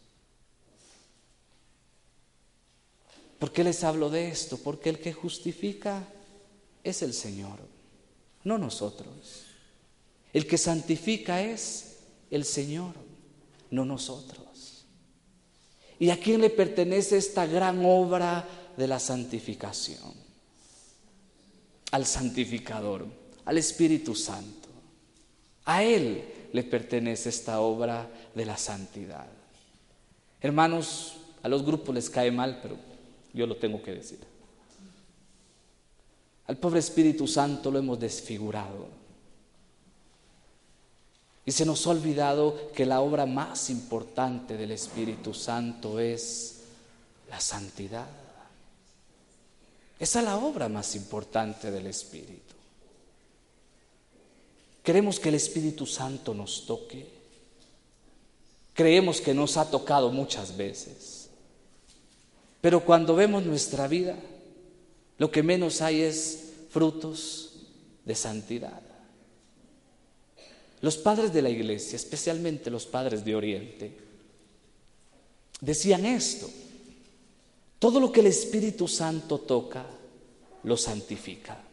¿Por 3.39 3.51
qué 3.51 3.63
les 3.63 3.83
hablo 3.83 4.09
de 4.09 4.29
esto? 4.29 4.57
Porque 4.57 4.89
el 4.89 4.99
que 4.99 5.13
justifica 5.13 6.07
es 6.83 7.01
el 7.01 7.13
Señor, 7.13 7.59
no 8.43 8.57
nosotros. 8.57 9.45
El 10.33 10.47
que 10.47 10.57
santifica 10.57 11.41
es 11.41 11.99
el 12.31 12.45
Señor, 12.45 12.93
no 13.69 13.85
nosotros. 13.85 14.46
¿Y 15.99 16.09
a 16.09 16.19
quién 16.19 16.41
le 16.41 16.49
pertenece 16.49 17.17
esta 17.17 17.45
gran 17.45 17.83
obra 17.83 18.47
de 18.75 18.87
la 18.87 18.99
santificación? 18.99 20.13
Al 21.91 22.05
santificador, 22.05 23.07
al 23.45 23.57
Espíritu 23.57 24.13
Santo. 24.13 24.69
A 25.65 25.83
Él 25.83 26.23
le 26.53 26.63
pertenece 26.63 27.29
esta 27.29 27.59
obra 27.59 28.09
de 28.35 28.45
la 28.45 28.57
santidad. 28.57 29.27
Hermanos, 30.39 31.17
a 31.41 31.49
los 31.49 31.65
grupos 31.65 31.95
les 31.95 32.09
cae 32.09 32.31
mal, 32.31 32.59
pero 32.61 32.77
yo 33.33 33.47
lo 33.47 33.57
tengo 33.57 33.81
que 33.81 33.93
decir. 33.93 34.19
Al 36.45 36.57
pobre 36.57 36.79
Espíritu 36.79 37.27
Santo 37.27 37.71
lo 37.71 37.79
hemos 37.79 37.99
desfigurado. 37.99 38.87
Y 41.47 41.53
se 41.53 41.65
nos 41.65 41.87
ha 41.87 41.91
olvidado 41.91 42.73
que 42.75 42.85
la 42.85 42.99
obra 42.99 43.25
más 43.25 43.69
importante 43.69 44.57
del 44.57 44.71
Espíritu 44.71 45.33
Santo 45.33 45.97
es 45.97 46.57
la 47.29 47.39
santidad. 47.39 48.05
Esa 49.97 50.19
es 50.19 50.25
la 50.25 50.35
obra 50.39 50.67
más 50.67 50.93
importante 50.95 51.71
del 51.71 51.87
Espíritu. 51.87 52.53
Queremos 54.83 55.21
que 55.21 55.29
el 55.29 55.35
Espíritu 55.35 55.85
Santo 55.85 56.33
nos 56.33 56.65
toque. 56.65 57.07
Creemos 58.73 59.21
que 59.21 59.33
nos 59.33 59.55
ha 59.55 59.71
tocado 59.71 60.11
muchas 60.11 60.57
veces. 60.57 61.29
Pero 62.59 62.83
cuando 62.83 63.15
vemos 63.15 63.45
nuestra 63.45 63.87
vida, 63.87 64.17
lo 65.17 65.31
que 65.31 65.43
menos 65.43 65.81
hay 65.81 66.01
es 66.01 66.51
frutos 66.71 67.53
de 68.03 68.15
santidad. 68.15 68.86
Los 70.81 70.97
padres 70.97 71.33
de 71.33 71.41
la 71.41 71.49
iglesia, 71.49 71.95
especialmente 71.95 72.69
los 72.69 72.85
padres 72.85 73.25
de 73.25 73.35
Oriente, 73.35 73.97
decían 75.59 76.05
esto. 76.05 76.49
Todo 77.79 77.99
lo 77.99 78.11
que 78.11 78.21
el 78.21 78.27
Espíritu 78.27 78.87
Santo 78.87 79.39
toca, 79.39 79.85
lo 80.63 80.77
santifica. 80.77 81.63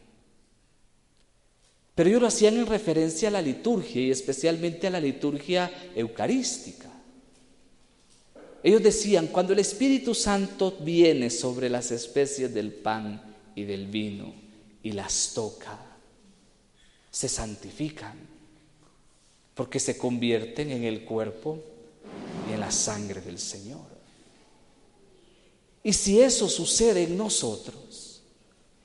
Pero 1.95 2.09
ellos 2.09 2.23
lo 2.23 2.29
hacían 2.29 2.57
en 2.57 2.67
referencia 2.67 3.29
a 3.29 3.33
la 3.33 3.43
liturgia 3.43 4.03
y 4.03 4.11
especialmente 4.11 4.87
a 4.87 4.90
la 4.90 5.01
liturgia 5.01 5.71
eucarística. 5.95 6.90
Ellos 8.62 8.83
decían, 8.83 9.29
cuando 9.29 9.53
el 9.53 9.59
Espíritu 9.59 10.14
Santo 10.14 10.79
viene 10.81 11.31
sobre 11.31 11.69
las 11.69 11.90
especies 11.90 12.53
del 12.53 12.73
pan 12.73 13.23
y 13.55 13.64
del 13.64 13.87
vino 13.87 14.35
y 14.83 14.93
las 14.93 15.33
toca, 15.35 15.79
se 17.11 17.29
santifican, 17.29 18.34
porque 19.55 19.79
se 19.79 19.97
convierten 19.97 20.71
en 20.71 20.85
el 20.85 21.05
cuerpo 21.05 21.59
y 22.49 22.55
en 22.55 22.61
la 22.61 22.71
sangre 22.71 23.21
del 23.21 23.38
Señor. 23.38 23.95
Y 25.83 25.93
si 25.93 26.21
eso 26.21 26.49
sucede 26.49 27.05
en 27.05 27.17
nosotros, 27.17 28.23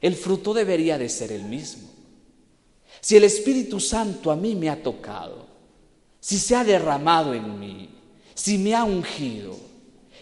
el 0.01 0.15
fruto 0.15 0.53
debería 0.53 0.97
de 0.97 1.09
ser 1.09 1.31
el 1.31 1.43
mismo. 1.43 1.89
Si 3.01 3.15
el 3.15 3.23
Espíritu 3.23 3.79
Santo 3.79 4.31
a 4.31 4.35
mí 4.35 4.55
me 4.55 4.69
ha 4.69 4.83
tocado, 4.83 5.47
si 6.19 6.37
se 6.37 6.55
ha 6.55 6.63
derramado 6.63 7.33
en 7.33 7.59
mí, 7.59 7.89
si 8.35 8.57
me 8.57 8.75
ha 8.75 8.83
ungido, 8.83 9.57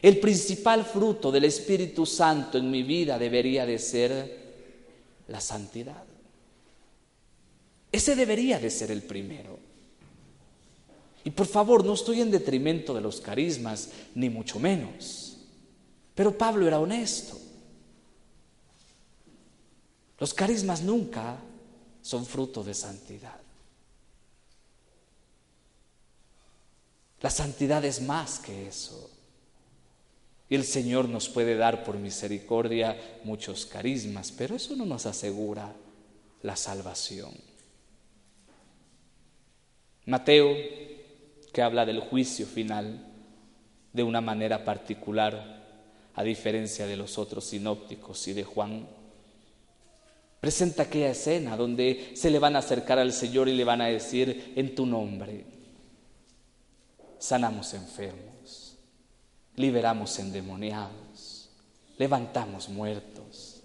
el 0.01 0.19
principal 0.19 0.85
fruto 0.85 1.31
del 1.31 1.45
Espíritu 1.45 2.05
Santo 2.05 2.57
en 2.57 2.69
mi 2.69 2.83
vida 2.83 3.17
debería 3.17 3.65
de 3.65 3.79
ser 3.79 4.37
la 5.27 5.41
santidad. 5.41 6.03
Ese 7.91 8.15
debería 8.15 8.59
de 8.59 8.69
ser 8.69 8.91
el 8.91 9.01
primero. 9.01 9.56
Y 11.27 11.31
por 11.31 11.45
favor, 11.45 11.83
no 11.83 11.93
estoy 11.93 12.21
en 12.21 12.31
detrimento 12.31 12.93
de 12.93 13.01
los 13.01 13.19
carismas, 13.19 13.89
ni 14.15 14.29
mucho 14.29 14.61
menos. 14.61 15.39
Pero 16.15 16.37
Pablo 16.37 16.65
era 16.65 16.79
honesto. 16.79 17.37
Los 20.17 20.33
carismas 20.33 20.83
nunca 20.83 21.35
son 22.01 22.25
fruto 22.25 22.63
de 22.63 22.73
santidad. 22.73 23.41
La 27.19 27.29
santidad 27.29 27.83
es 27.83 28.01
más 28.01 28.39
que 28.39 28.65
eso. 28.65 29.11
Y 30.47 30.55
el 30.55 30.63
Señor 30.63 31.09
nos 31.09 31.27
puede 31.27 31.57
dar 31.57 31.83
por 31.83 31.97
misericordia 31.97 33.19
muchos 33.25 33.65
carismas, 33.65 34.31
pero 34.31 34.55
eso 34.55 34.77
no 34.77 34.85
nos 34.85 35.05
asegura 35.05 35.75
la 36.41 36.55
salvación. 36.55 37.33
Mateo, 40.05 40.55
que 41.57 41.63
habla 41.63 41.87
del 41.87 42.01
juicio 42.01 42.45
final 42.45 43.03
de 43.91 44.03
una 44.03 44.21
manera 44.21 44.63
particular, 44.63 45.65
a 46.13 46.21
diferencia 46.21 46.85
de 46.85 46.95
los 46.95 47.17
otros 47.17 47.45
sinópticos 47.45 48.27
y 48.27 48.33
de 48.33 48.43
Juan, 48.43 48.87
presenta 50.39 50.83
aquella 50.83 51.09
escena 51.09 51.57
donde 51.57 52.11
se 52.13 52.29
le 52.29 52.37
van 52.37 52.55
a 52.55 52.59
acercar 52.59 52.99
al 52.99 53.11
Señor 53.11 53.49
y 53.49 53.55
le 53.55 53.63
van 53.63 53.81
a 53.81 53.87
decir, 53.87 54.53
en 54.55 54.75
tu 54.75 54.85
nombre, 54.85 55.45
sanamos 57.17 57.73
enfermos 57.73 58.27
liberamos 59.57 60.19
endemoniados, 60.19 61.49
levantamos 61.97 62.69
muertos. 62.69 63.63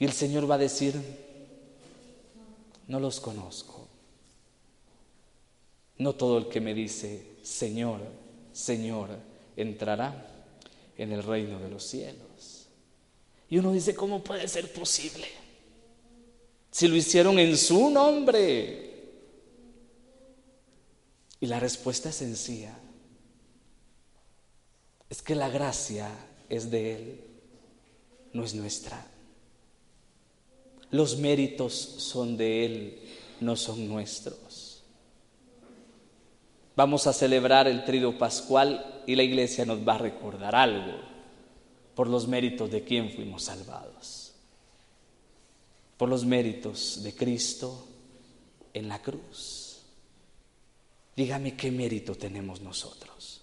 Y 0.00 0.04
el 0.04 0.12
Señor 0.12 0.50
va 0.50 0.56
a 0.56 0.58
decir, 0.58 1.00
no 2.88 2.98
los 2.98 3.20
conozco. 3.20 3.75
No 5.98 6.14
todo 6.14 6.38
el 6.38 6.48
que 6.48 6.60
me 6.60 6.74
dice, 6.74 7.36
Señor, 7.42 8.00
Señor, 8.52 9.10
entrará 9.56 10.26
en 10.96 11.12
el 11.12 11.22
reino 11.22 11.58
de 11.58 11.70
los 11.70 11.84
cielos. 11.84 12.68
Y 13.48 13.58
uno 13.58 13.72
dice, 13.72 13.94
¿cómo 13.94 14.22
puede 14.22 14.48
ser 14.48 14.72
posible? 14.72 15.26
Si 16.70 16.88
lo 16.88 16.96
hicieron 16.96 17.38
en 17.38 17.56
su 17.56 17.90
nombre. 17.90 18.82
Y 21.40 21.46
la 21.46 21.60
respuesta 21.60 22.08
es 22.08 22.16
sencilla 22.16 22.76
es 25.08 25.22
que 25.22 25.34
la 25.34 25.48
gracia 25.48 26.10
es 26.48 26.70
de 26.70 26.94
Él, 26.94 27.20
no 28.32 28.44
es 28.44 28.54
nuestra. 28.54 29.06
Los 30.90 31.18
méritos 31.18 31.74
son 31.74 32.36
de 32.36 32.64
Él, 32.64 32.98
no 33.40 33.56
son 33.56 33.88
nuestros. 33.88 34.38
Vamos 36.76 37.06
a 37.06 37.14
celebrar 37.14 37.66
el 37.68 37.84
trido 37.84 38.18
pascual 38.18 39.02
y 39.06 39.16
la 39.16 39.22
iglesia 39.22 39.64
nos 39.64 39.86
va 39.86 39.94
a 39.94 39.98
recordar 39.98 40.54
algo 40.54 41.00
por 41.94 42.06
los 42.06 42.28
méritos 42.28 42.70
de 42.70 42.84
quien 42.84 43.10
fuimos 43.10 43.44
salvados, 43.44 44.34
por 45.96 46.10
los 46.10 46.26
méritos 46.26 47.02
de 47.02 47.14
Cristo 47.14 47.88
en 48.74 48.88
la 48.88 49.00
cruz. 49.00 49.80
Dígame 51.16 51.56
qué 51.56 51.70
mérito 51.70 52.14
tenemos 52.14 52.60
nosotros. 52.60 53.40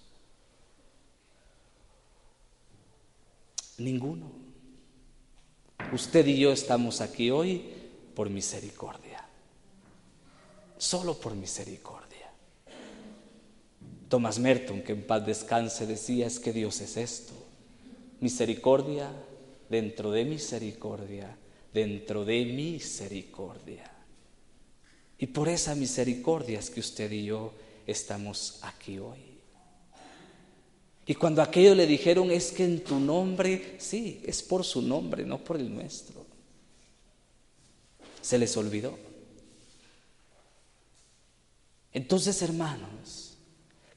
Ninguno. 3.78 4.30
Usted 5.92 6.24
y 6.28 6.38
yo 6.38 6.52
estamos 6.52 7.00
aquí 7.00 7.32
hoy 7.32 7.64
por 8.14 8.30
misericordia. 8.30 9.26
Solo 10.78 11.14
por 11.14 11.34
misericordia. 11.34 12.03
Thomas 14.14 14.38
Merton, 14.38 14.80
que 14.80 14.92
en 14.92 15.02
paz 15.02 15.26
descanse, 15.26 15.88
decía 15.88 16.28
es 16.28 16.38
que 16.38 16.52
Dios 16.52 16.80
es 16.80 16.96
esto. 16.96 17.32
Misericordia 18.20 19.10
dentro 19.68 20.12
de 20.12 20.24
misericordia, 20.24 21.36
dentro 21.72 22.24
de 22.24 22.44
misericordia. 22.44 23.90
Y 25.18 25.26
por 25.26 25.48
esa 25.48 25.74
misericordia 25.74 26.60
es 26.60 26.70
que 26.70 26.78
usted 26.78 27.10
y 27.10 27.24
yo 27.24 27.54
estamos 27.88 28.60
aquí 28.62 29.00
hoy. 29.00 29.18
Y 31.06 31.16
cuando 31.16 31.42
aquello 31.42 31.74
le 31.74 31.88
dijeron, 31.88 32.30
es 32.30 32.52
que 32.52 32.64
en 32.64 32.84
tu 32.84 33.00
nombre, 33.00 33.74
sí, 33.78 34.22
es 34.24 34.44
por 34.44 34.62
su 34.62 34.80
nombre, 34.80 35.24
no 35.24 35.42
por 35.42 35.56
el 35.56 35.74
nuestro. 35.74 36.24
Se 38.22 38.38
les 38.38 38.56
olvidó. 38.56 38.96
Entonces, 41.92 42.40
hermanos, 42.42 43.23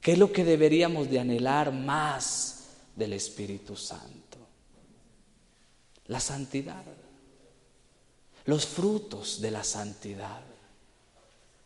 ¿qué 0.00 0.12
es 0.12 0.18
lo 0.18 0.32
que 0.32 0.44
deberíamos 0.44 1.10
de 1.10 1.20
anhelar 1.20 1.72
más 1.72 2.64
del 2.96 3.12
Espíritu 3.12 3.76
Santo? 3.76 4.38
La 6.06 6.20
santidad, 6.20 6.82
los 8.46 8.66
frutos 8.66 9.40
de 9.40 9.50
la 9.50 9.64
santidad. 9.64 10.40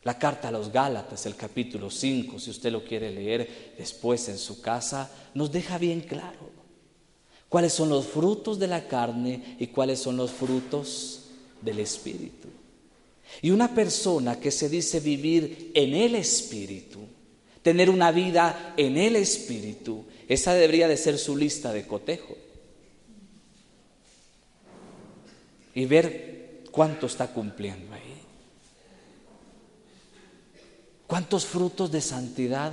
La 0.05 0.19
carta 0.19 0.49
a 0.49 0.51
los 0.51 0.73
Gálatas, 0.73 1.27
el 1.27 1.37
capítulo 1.37 1.89
5, 1.89 2.41
si 2.41 2.51
usted 2.51 2.73
lo 2.73 2.83
quiere 2.85 3.13
leer 3.13 3.75
después 3.79 4.29
en 4.29 4.37
su 4.37 4.61
casa, 4.61 5.09
nos 5.33 5.53
deja 5.53 5.79
bien 5.79 6.01
claro 6.01 6.51
cuáles 7.49 7.75
son 7.75 7.91
los 7.91 8.07
frutos 8.07 8.59
de 8.59 8.67
la 8.67 8.89
carne 8.89 9.57
y 9.61 9.69
cuáles 9.69 10.01
son 10.01 10.17
los 10.17 10.31
frutos 10.31 11.25
del 11.61 11.79
Espíritu. 11.79 12.49
Y 13.43 13.51
una 13.51 13.75
persona 13.75 14.41
que 14.41 14.51
se 14.51 14.69
dice 14.69 15.01
vivir 15.01 15.71
en 15.75 15.95
el 15.95 16.15
Espíritu, 16.15 17.01
tener 17.63 17.91
una 17.91 18.11
vida 18.11 18.75
en 18.77 18.97
el 18.97 19.17
Espíritu, 19.17 20.05
esa 20.29 20.55
debería 20.55 20.89
de 20.89 20.97
ser 20.97 21.19
su 21.19 21.37
lista 21.37 21.73
de 21.73 21.87
cotejo. 21.87 22.37
Y 25.75 25.87
ver 25.87 26.65
cuánto 26.71 27.07
está 27.07 27.29
cumpliendo 27.29 27.95
ahí. 27.95 28.03
¿Cuántos 31.07 31.47
frutos 31.47 31.91
de 31.93 32.01
santidad 32.01 32.73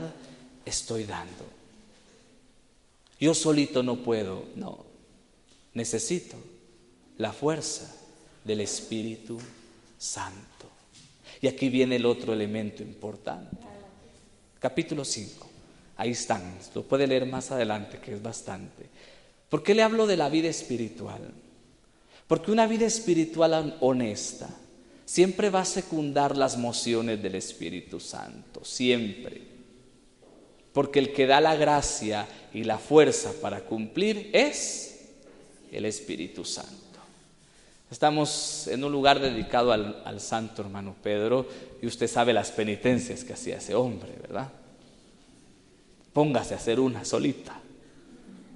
estoy 0.65 1.04
dando? 1.06 1.45
Yo 3.19 3.34
solito 3.34 3.84
no 3.84 3.97
puedo, 3.97 4.45
no. 4.56 4.86
Necesito 5.73 6.38
la 7.17 7.34
fuerza 7.34 7.93
del 8.43 8.62
Espíritu 8.62 9.38
Santo. 9.97 10.69
Y 11.41 11.47
aquí 11.47 11.69
viene 11.69 11.97
el 11.97 12.06
otro 12.06 12.34
elemento 12.34 12.82
importante. 12.82 13.58
Capítulo 14.60 15.06
5. 15.06 15.50
Ahí 15.98 16.12
están. 16.12 16.58
Lo 16.76 16.84
puede 16.84 17.08
leer 17.08 17.26
más 17.26 17.52
adelante, 17.52 18.00
que 18.00 18.13
es 18.13 18.22
bastante. 18.22 18.89
¿Por 19.50 19.63
qué 19.63 19.74
le 19.74 19.84
hablo 19.84 20.06
de 20.06 20.17
la 20.17 20.30
vida 20.30 20.50
espiritual? 20.50 21.22
Porque 22.28 22.52
una 22.52 22.67
vida 22.67 22.86
espiritual 22.86 23.78
honesta 23.80 24.50
siempre 25.06 25.50
va 25.50 25.62
a 25.62 25.65
secundar 25.65 26.38
las 26.38 26.58
mociones 26.58 27.22
del 27.24 27.36
Espíritu 27.36 28.00
Santo, 28.00 28.63
siempre. 28.63 29.41
Porque 30.72 31.00
el 31.00 31.13
que 31.13 31.26
da 31.26 31.41
la 31.41 31.56
gracia 31.56 32.28
y 32.54 32.63
la 32.63 32.78
fuerza 32.78 33.34
para 33.41 33.62
cumplir 33.62 34.30
es 34.34 35.08
el 35.72 35.86
Espíritu 35.86 36.45
Santo. 36.45 36.88
Estamos 37.91 38.67
en 38.67 38.84
un 38.84 38.91
lugar 38.91 39.19
dedicado 39.19 39.71
al, 39.71 40.02
al, 40.06 40.19
santo 40.19 40.62
hermano 40.62 40.95
Pedro 41.02 41.47
y 41.82 41.88
usted 41.88 42.08
sabe 42.08 42.34
las 42.34 42.52
penitencias 42.52 43.23
que 43.23 43.34
hacía 43.34 43.58
ese 43.58 43.73
hombre, 43.73 44.15
¿verdad? 44.21 44.49
Póngase 46.13 46.54
a 46.54 46.58
hacer 46.58 46.80
una 46.80 47.04
solita 47.04 47.60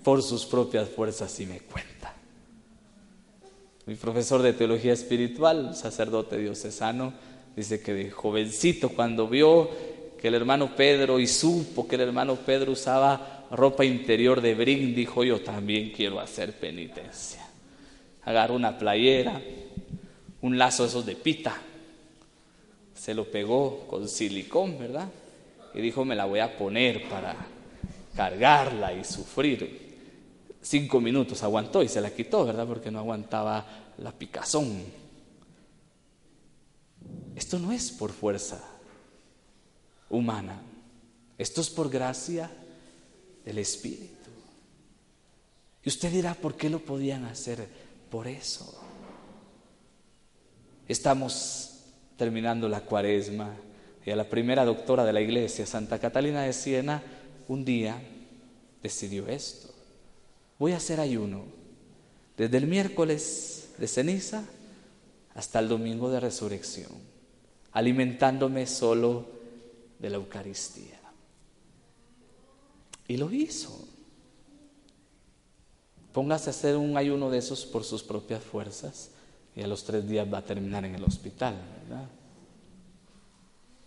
por 0.04 0.22
sus 0.22 0.46
propias 0.46 0.89
fuerzas 0.89 1.39
y 1.39 1.48
me 1.48 1.62
cuenta. 1.62 2.13
Mi 3.86 3.96
profesor 3.96 4.41
de 4.41 4.54
teología 4.54 4.93
espiritual, 4.93 5.76
sacerdote 5.76 6.38
diocesano, 6.38 7.13
dice 7.56 7.82
que 7.82 7.93
de 7.93 8.12
jovencito 8.12 8.89
cuando 8.89 9.28
vio 9.28 9.69
que 10.19 10.30
el 10.30 10.36
hermano 10.36 10.76
Pedro 10.76 11.19
y 11.19 11.28
supo 11.28 11.88
que 11.88 11.96
el 11.96 12.02
hermano 12.02 12.36
Pedro 12.36 12.72
usaba 12.72 13.46
ropa 13.52 13.84
interior 13.84 14.41
de 14.41 14.56
brin, 14.56 14.96
dijo 14.96 15.24
yo 15.24 15.41
también 15.41 15.91
quiero 15.91 16.19
hacer 16.19 16.54
penitencia. 16.54 17.42
Agarró 18.25 18.55
una 18.55 18.77
playera, 18.77 19.41
un 20.41 20.57
lazo 20.57 20.86
esos 20.86 21.05
de 21.05 21.15
pita, 21.15 21.55
se 22.93 23.13
lo 23.13 23.29
pegó 23.29 23.88
con 23.88 24.07
silicón, 24.07 24.77
¿verdad? 24.79 25.09
Y 25.73 25.81
dijo 25.81 26.05
me 26.05 26.15
la 26.15 26.25
voy 26.25 26.39
a 26.39 26.57
poner 26.57 27.09
para 27.09 27.36
cargarla 28.15 28.93
y 28.93 29.03
sufrir 29.03 29.93
cinco 30.63 31.01
minutos 31.01 31.43
aguantó 31.43 31.83
y 31.83 31.89
se 31.89 32.01
la 32.01 32.12
quitó, 32.12 32.45
¿verdad? 32.45 32.65
Porque 32.65 32.89
no 32.89 32.99
aguantaba 32.99 33.65
la 33.97 34.12
picazón. 34.12 34.83
Esto 37.36 37.59
no 37.59 37.71
es 37.71 37.91
por 37.91 38.12
fuerza 38.12 38.63
humana, 40.09 40.62
esto 41.38 41.62
es 41.62 41.69
por 41.69 41.89
gracia 41.89 42.49
del 43.43 43.57
Espíritu. 43.57 44.13
Y 45.83 45.89
usted 45.89 46.12
dirá, 46.12 46.33
¿por 46.33 46.55
qué 46.55 46.69
lo 46.69 46.79
podían 46.79 47.25
hacer? 47.25 47.67
Por 48.13 48.28
eso. 48.28 48.80
Estamos 50.88 51.80
terminando 52.15 52.69
la 52.69 52.82
cuaresma 52.82 53.56
y 54.06 54.12
a 54.12 54.15
la 54.15 54.30
primera 54.30 54.63
doctora 54.65 55.04
de 55.04 55.13
la 55.13 55.21
iglesia, 55.21 55.65
Santa 55.65 55.97
Catalina 55.97 56.43
de 56.43 56.54
Siena, 56.54 57.02
un 57.47 57.65
día 57.65 57.99
decidió 58.84 59.28
esto 59.28 59.73
voy 60.60 60.73
a 60.73 60.78
hacer 60.78 60.99
ayuno 60.99 61.43
desde 62.38 62.58
el 62.58 62.67
miércoles 62.67 63.69
de 63.80 63.88
ceniza 63.88 64.45
hasta 65.34 65.60
el 65.60 65.67
domingo 65.67 66.12
de 66.12 66.19
resurrección, 66.19 66.91
alimentándome 67.71 68.67
solo 68.67 69.26
de 69.97 70.10
la 70.12 70.17
Eucaristía. 70.17 71.02
Y 73.08 73.17
lo 73.17 73.32
hizo. 73.32 73.92
Póngase 76.13 76.49
a 76.49 76.52
hacer 76.52 76.78
un 76.78 76.95
ayuno 76.95 77.30
de 77.32 77.39
esos 77.39 77.65
por 77.65 77.84
sus 77.84 78.04
propias 78.04 78.43
fuerzas 78.43 79.10
y 79.56 79.63
a 79.63 79.67
los 79.67 79.84
tres 79.84 80.08
días 80.08 80.32
va 80.32 80.39
a 80.39 80.45
terminar 80.45 80.86
en 80.86 80.95
el 80.95 81.04
hospital. 81.04 81.56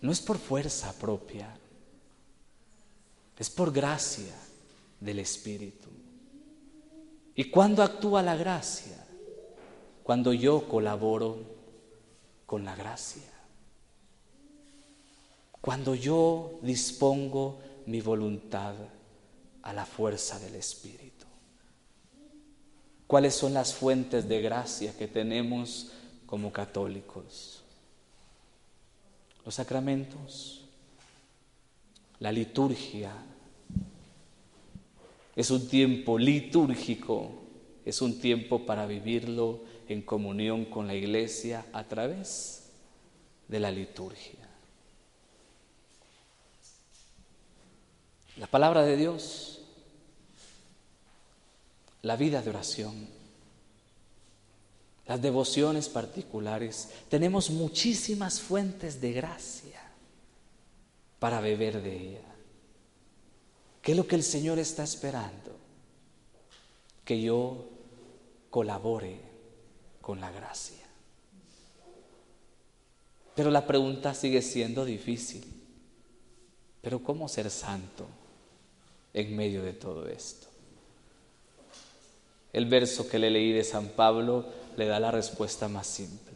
No 0.00 0.12
es 0.12 0.20
por 0.20 0.36
fuerza 0.36 0.92
propia, 0.98 1.56
es 3.38 3.48
por 3.48 3.72
gracia 3.72 4.34
del 5.00 5.20
Espíritu. 5.20 5.88
¿Y 7.34 7.44
cuándo 7.44 7.82
actúa 7.82 8.22
la 8.22 8.36
gracia? 8.36 8.96
Cuando 10.02 10.32
yo 10.32 10.66
colaboro 10.68 11.38
con 12.46 12.64
la 12.64 12.74
gracia. 12.74 13.30
Cuando 15.60 15.94
yo 15.94 16.58
dispongo 16.62 17.58
mi 17.86 18.00
voluntad 18.00 18.74
a 19.62 19.72
la 19.72 19.84
fuerza 19.84 20.38
del 20.38 20.54
Espíritu. 20.54 21.05
¿Cuáles 23.06 23.34
son 23.34 23.54
las 23.54 23.74
fuentes 23.74 24.28
de 24.28 24.40
gracia 24.40 24.96
que 24.96 25.06
tenemos 25.06 25.92
como 26.26 26.52
católicos? 26.52 27.62
Los 29.44 29.54
sacramentos, 29.54 30.64
la 32.18 32.32
liturgia, 32.32 33.12
es 35.36 35.50
un 35.50 35.68
tiempo 35.68 36.18
litúrgico, 36.18 37.30
es 37.84 38.02
un 38.02 38.18
tiempo 38.18 38.66
para 38.66 38.86
vivirlo 38.86 39.60
en 39.88 40.02
comunión 40.02 40.64
con 40.64 40.88
la 40.88 40.94
iglesia 40.94 41.64
a 41.72 41.84
través 41.84 42.70
de 43.46 43.60
la 43.60 43.70
liturgia. 43.70 44.48
La 48.38 48.46
palabra 48.46 48.82
de 48.82 48.96
Dios, 48.96 49.55
la 52.02 52.16
vida 52.16 52.42
de 52.42 52.50
oración, 52.50 53.08
las 55.06 55.22
devociones 55.22 55.88
particulares, 55.88 56.90
tenemos 57.08 57.50
muchísimas 57.50 58.40
fuentes 58.40 59.00
de 59.00 59.12
gracia 59.12 59.80
para 61.18 61.40
beber 61.40 61.82
de 61.82 61.96
ella. 61.96 62.34
¿Qué 63.82 63.92
es 63.92 63.98
lo 63.98 64.06
que 64.06 64.16
el 64.16 64.24
Señor 64.24 64.58
está 64.58 64.82
esperando? 64.82 65.56
Que 67.04 67.20
yo 67.20 67.68
colabore 68.50 69.20
con 70.00 70.20
la 70.20 70.30
gracia. 70.32 70.84
Pero 73.36 73.50
la 73.50 73.66
pregunta 73.66 74.14
sigue 74.14 74.42
siendo 74.42 74.84
difícil. 74.84 75.44
Pero 76.80 77.02
¿cómo 77.02 77.28
ser 77.28 77.50
santo 77.50 78.06
en 79.12 79.36
medio 79.36 79.62
de 79.62 79.72
todo 79.72 80.08
esto? 80.08 80.45
El 82.56 82.64
verso 82.64 83.06
que 83.06 83.18
le 83.18 83.28
leí 83.28 83.52
de 83.52 83.64
San 83.64 83.88
Pablo 83.88 84.46
le 84.78 84.86
da 84.86 84.98
la 84.98 85.10
respuesta 85.10 85.68
más 85.68 85.86
simple. 85.86 86.32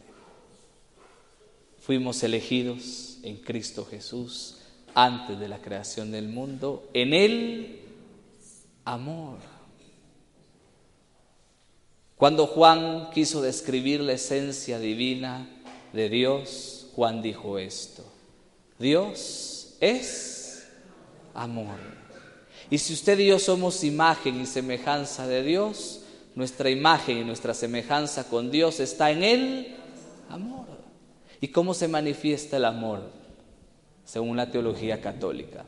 Fuimos 1.79 2.21
elegidos 2.21 3.17
en 3.23 3.37
Cristo 3.37 3.87
Jesús 3.89 4.57
antes 4.93 5.39
de 5.39 5.47
la 5.47 5.57
creación 5.63 6.11
del 6.11 6.27
mundo, 6.27 6.87
en 6.93 7.15
el 7.15 7.79
amor. 8.85 9.39
Cuando 12.17 12.45
Juan 12.45 13.09
quiso 13.09 13.41
describir 13.41 14.01
la 14.01 14.13
esencia 14.13 14.77
divina 14.77 15.49
de 15.91 16.07
Dios, 16.07 16.85
Juan 16.95 17.23
dijo 17.23 17.57
esto, 17.57 18.05
Dios 18.77 19.75
es 19.79 20.67
amor. 21.33 21.79
Y 22.69 22.77
si 22.77 22.93
usted 22.93 23.17
y 23.17 23.25
yo 23.25 23.39
somos 23.39 23.83
imagen 23.83 24.39
y 24.39 24.45
semejanza 24.45 25.25
de 25.25 25.41
Dios, 25.41 26.00
nuestra 26.41 26.69
imagen 26.69 27.19
y 27.19 27.23
nuestra 27.23 27.53
semejanza 27.53 28.27
con 28.27 28.49
Dios 28.49 28.79
está 28.79 29.11
en 29.11 29.23
el 29.23 29.77
amor. 30.27 30.65
¿Y 31.39 31.49
cómo 31.49 31.73
se 31.73 31.87
manifiesta 31.87 32.57
el 32.57 32.65
amor? 32.65 33.21
según 34.11 34.35
la 34.35 34.51
teología 34.51 34.99
católica, 34.99 35.63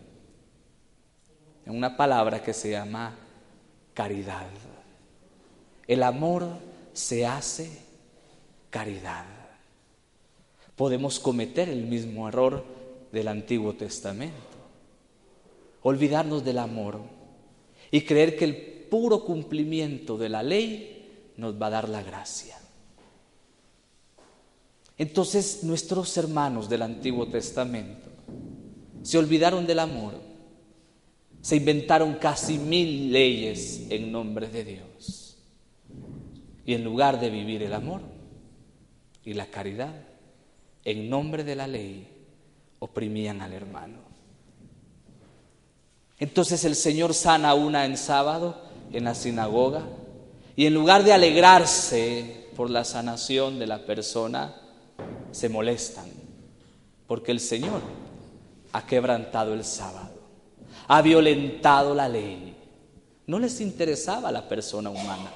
en 1.66 1.78
una 1.78 1.96
palabra 1.96 2.44
que 2.44 2.54
se 2.54 2.72
llama 2.72 3.16
caridad. 3.94 4.50
El 5.88 6.04
amor 6.04 6.50
se 6.92 7.26
hace 7.26 7.70
caridad. 8.70 9.24
Podemos 10.76 11.22
cometer 11.22 11.70
el 11.70 11.84
mismo 11.84 12.28
error 12.28 12.66
del 13.14 13.30
Antiguo 13.30 13.76
Testamento. 13.76 14.36
Olvidarnos 15.84 16.44
del 16.44 16.58
amor 16.58 17.00
y 17.92 18.02
creer 18.02 18.36
que 18.36 18.44
el 18.44 18.56
puro 18.94 19.26
cumplimiento 19.26 20.20
de 20.20 20.30
la 20.30 20.44
ley 20.44 21.32
nos 21.38 21.60
va 21.60 21.66
a 21.66 21.72
dar 21.72 21.90
la 21.90 22.04
gracia. 22.04 22.56
Entonces 25.00 25.64
nuestros 25.64 26.16
hermanos 26.16 26.70
del 26.70 26.84
Antiguo 26.84 27.26
Testamento 27.28 28.08
se 29.02 29.18
olvidaron 29.18 29.66
del 29.66 29.80
amor, 29.80 30.14
se 31.42 31.56
inventaron 31.56 32.14
casi 32.22 32.60
mil 32.60 33.12
leyes 33.12 33.88
en 33.90 34.12
nombre 34.12 34.48
de 34.48 34.64
Dios. 34.64 35.38
Y 36.64 36.76
en 36.76 36.84
lugar 36.84 37.20
de 37.20 37.32
vivir 37.32 37.64
el 37.64 37.74
amor 37.74 38.02
y 39.26 39.34
la 39.34 39.48
caridad, 39.48 39.96
en 40.86 41.10
nombre 41.10 41.44
de 41.44 41.56
la 41.56 41.66
ley, 41.66 42.08
oprimían 42.78 43.42
al 43.42 43.54
hermano. 43.54 43.98
Entonces 46.20 46.64
el 46.64 46.76
Señor 46.76 47.16
sana 47.16 47.56
una 47.56 47.86
en 47.86 47.98
sábado 47.98 48.72
en 48.94 49.04
la 49.04 49.16
sinagoga 49.16 49.84
y 50.56 50.66
en 50.66 50.74
lugar 50.74 51.04
de 51.04 51.14
alegrarse 51.14 52.48
por 52.56 52.70
la 52.70 52.84
sanación 52.84 53.60
de 53.60 53.68
la 53.68 53.86
persona, 53.86 54.56
se 55.32 55.50
molestan 55.50 56.06
porque 57.08 57.32
el 57.32 57.40
Señor 57.40 57.82
ha 58.72 58.86
quebrantado 58.86 59.54
el 59.54 59.64
sábado, 59.64 60.14
ha 60.88 61.02
violentado 61.02 61.94
la 61.94 62.10
ley. 62.10 62.56
No 63.28 63.40
les 63.40 63.62
interesaba 63.62 64.32
la 64.32 64.48
persona 64.50 64.90
humana, 64.90 65.32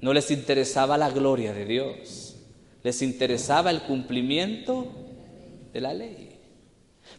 no 0.00 0.12
les 0.12 0.30
interesaba 0.30 0.96
la 0.96 1.10
gloria 1.10 1.52
de 1.52 1.64
Dios, 1.64 2.36
les 2.82 3.02
interesaba 3.02 3.70
el 3.70 3.82
cumplimiento 3.82 4.86
de 5.72 5.80
la 5.80 5.92
ley. 5.92 6.38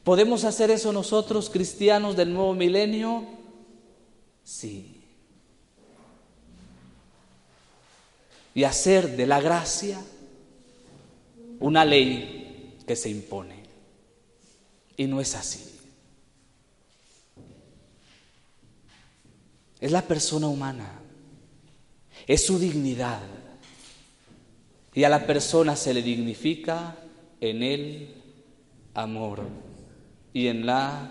¿Podemos 0.03 0.45
hacer 0.45 0.71
eso 0.71 0.91
nosotros, 0.91 1.49
cristianos 1.49 2.15
del 2.15 2.33
nuevo 2.33 2.53
milenio? 2.53 3.40
Sí. 4.43 5.03
Y 8.53 8.63
hacer 8.63 9.15
de 9.15 9.25
la 9.25 9.39
gracia 9.39 10.01
una 11.59 11.85
ley 11.85 12.75
que 12.85 12.95
se 12.95 13.09
impone. 13.09 13.63
Y 14.97 15.05
no 15.05 15.21
es 15.21 15.35
así. 15.35 15.71
Es 19.79 19.91
la 19.91 20.03
persona 20.03 20.47
humana, 20.47 20.99
es 22.27 22.45
su 22.45 22.59
dignidad. 22.59 23.21
Y 24.93 25.03
a 25.05 25.09
la 25.09 25.25
persona 25.25 25.75
se 25.75 25.93
le 25.93 26.03
dignifica 26.03 26.97
en 27.39 27.63
el 27.63 28.15
amor 28.93 29.41
y 30.33 30.47
en 30.47 30.65
la 30.65 31.09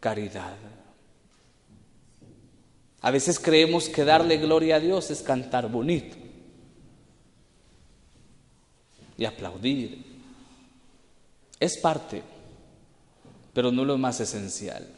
caridad. 0.00 0.56
A 3.02 3.10
veces 3.10 3.40
creemos 3.40 3.88
que 3.88 4.04
darle 4.04 4.36
gloria 4.36 4.76
a 4.76 4.80
Dios 4.80 5.10
es 5.10 5.22
cantar 5.22 5.68
bonito 5.68 6.16
y 9.18 9.24
aplaudir. 9.24 10.04
Es 11.58 11.76
parte, 11.76 12.22
pero 13.52 13.72
no 13.72 13.84
lo 13.84 13.98
más 13.98 14.20
esencial. 14.20 14.88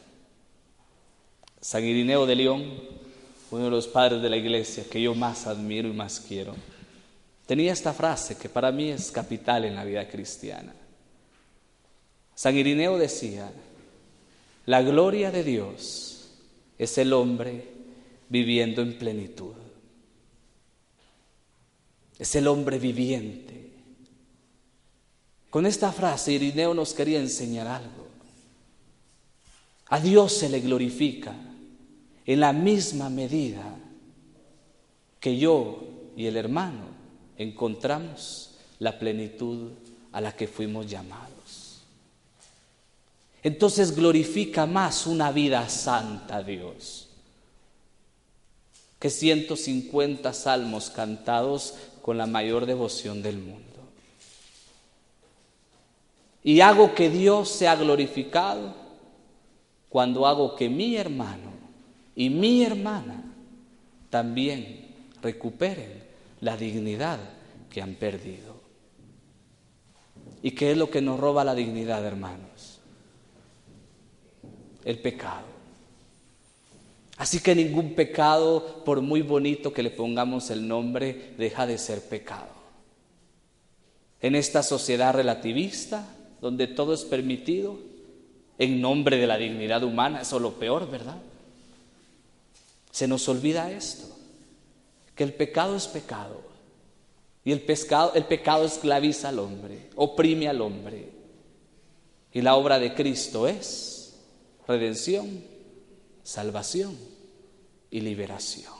San 1.59 1.83
Irineo 1.83 2.27
de 2.27 2.35
León, 2.35 2.73
uno 3.49 3.65
de 3.65 3.71
los 3.71 3.87
padres 3.87 4.21
de 4.21 4.29
la 4.29 4.37
iglesia 4.37 4.83
que 4.89 5.01
yo 5.01 5.15
más 5.15 5.47
admiro 5.47 5.87
y 5.87 5.93
más 5.93 6.19
quiero, 6.19 6.55
tenía 7.47 7.73
esta 7.73 7.91
frase 7.91 8.37
que 8.37 8.49
para 8.49 8.71
mí 8.71 8.91
es 8.91 9.11
capital 9.11 9.65
en 9.65 9.75
la 9.75 9.83
vida 9.83 10.07
cristiana. 10.07 10.75
San 12.35 12.55
Irineo 12.55 12.99
decía, 12.99 13.51
la 14.67 14.83
gloria 14.83 15.31
de 15.31 15.43
Dios 15.43 16.29
es 16.77 16.99
el 16.99 17.11
hombre 17.11 17.74
viviendo 18.29 18.81
en 18.81 18.97
plenitud. 18.97 19.53
Es 22.17 22.35
el 22.35 22.47
hombre 22.47 22.79
viviente 22.79 23.65
con 25.55 25.65
esta 25.65 25.93
frase 25.93 26.33
Irineo 26.33 26.73
nos 26.73 26.93
quería 26.93 27.17
enseñar 27.17 27.65
algo. 27.65 28.09
A 29.87 30.01
Dios 30.01 30.33
se 30.33 30.49
le 30.49 30.59
glorifica 30.59 31.33
en 32.25 32.41
la 32.41 32.51
misma 32.51 33.09
medida 33.09 33.63
que 35.17 35.37
yo 35.37 35.81
y 36.17 36.25
el 36.25 36.35
hermano 36.35 36.87
encontramos 37.37 38.57
la 38.79 38.99
plenitud 38.99 39.71
a 40.11 40.19
la 40.19 40.35
que 40.35 40.45
fuimos 40.49 40.87
llamados. 40.87 41.79
Entonces 43.41 43.95
glorifica 43.95 44.65
más 44.65 45.07
una 45.07 45.31
vida 45.31 45.69
santa 45.69 46.35
a 46.35 46.43
Dios 46.43 47.04
que 49.05 49.11
150 49.11 50.33
salmos 50.33 50.89
cantados 50.89 51.75
con 52.01 52.17
la 52.17 52.25
mayor 52.25 52.65
devoción 52.65 53.21
del 53.21 53.37
mundo 53.37 53.61
y 56.43 56.59
hago 56.61 56.95
que 56.95 57.11
Dios 57.11 57.49
sea 57.49 57.75
glorificado 57.75 58.73
cuando 59.89 60.25
hago 60.25 60.55
que 60.55 60.69
mi 60.69 60.95
hermano 60.95 61.51
y 62.15 62.31
mi 62.31 62.63
hermana 62.63 63.31
también 64.09 64.87
recuperen 65.21 66.03
la 66.41 66.57
dignidad 66.57 67.19
que 67.69 67.83
han 67.83 67.93
perdido. 67.93 68.59
¿Y 70.41 70.49
qué 70.49 70.71
es 70.71 70.77
lo 70.79 70.89
que 70.89 71.03
nos 71.03 71.19
roba 71.19 71.43
la 71.43 71.53
dignidad, 71.53 72.03
hermanos? 72.03 72.79
El 74.83 74.97
pecado. 74.97 75.54
Así 77.17 77.39
que 77.39 77.55
ningún 77.55 77.93
pecado, 77.93 78.83
por 78.83 79.01
muy 79.01 79.21
bonito 79.21 79.71
que 79.71 79.83
le 79.83 79.89
pongamos 79.89 80.49
el 80.49 80.67
nombre, 80.67 81.33
deja 81.37 81.65
de 81.65 81.77
ser 81.77 82.01
pecado. 82.01 82.49
En 84.21 84.35
esta 84.35 84.63
sociedad 84.63 85.13
relativista, 85.13 86.05
donde 86.41 86.67
todo 86.67 86.93
es 86.93 87.03
permitido 87.03 87.79
en 88.57 88.81
nombre 88.81 89.17
de 89.17 89.27
la 89.27 89.37
dignidad 89.37 89.83
humana, 89.83 90.21
eso 90.21 90.37
es 90.37 90.41
lo 90.41 90.53
peor, 90.53 90.89
¿verdad? 90.89 91.17
Se 92.91 93.07
nos 93.07 93.27
olvida 93.29 93.71
esto, 93.71 94.07
que 95.15 95.23
el 95.23 95.33
pecado 95.33 95.75
es 95.75 95.87
pecado 95.87 96.41
y 97.45 97.51
el, 97.51 97.61
pescado, 97.61 98.13
el 98.15 98.25
pecado 98.25 98.65
esclaviza 98.65 99.29
al 99.29 99.39
hombre, 99.39 99.89
oprime 99.95 100.49
al 100.49 100.61
hombre. 100.61 101.09
Y 102.33 102.41
la 102.41 102.55
obra 102.55 102.79
de 102.79 102.93
Cristo 102.93 103.47
es 103.47 104.15
redención, 104.67 105.43
salvación 106.25 106.97
y 107.91 108.01
liberación. 108.01 108.73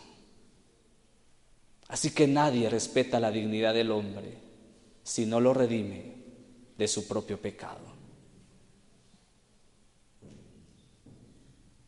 Así 1.87 2.09
que 2.09 2.27
nadie 2.27 2.69
respeta 2.69 3.19
la 3.19 3.31
dignidad 3.31 3.75
del 3.75 3.91
hombre 3.91 4.39
si 5.03 5.27
no 5.27 5.39
lo 5.39 5.53
redime 5.53 6.15
de 6.75 6.87
su 6.87 7.07
propio 7.07 7.39
pecado. 7.39 7.93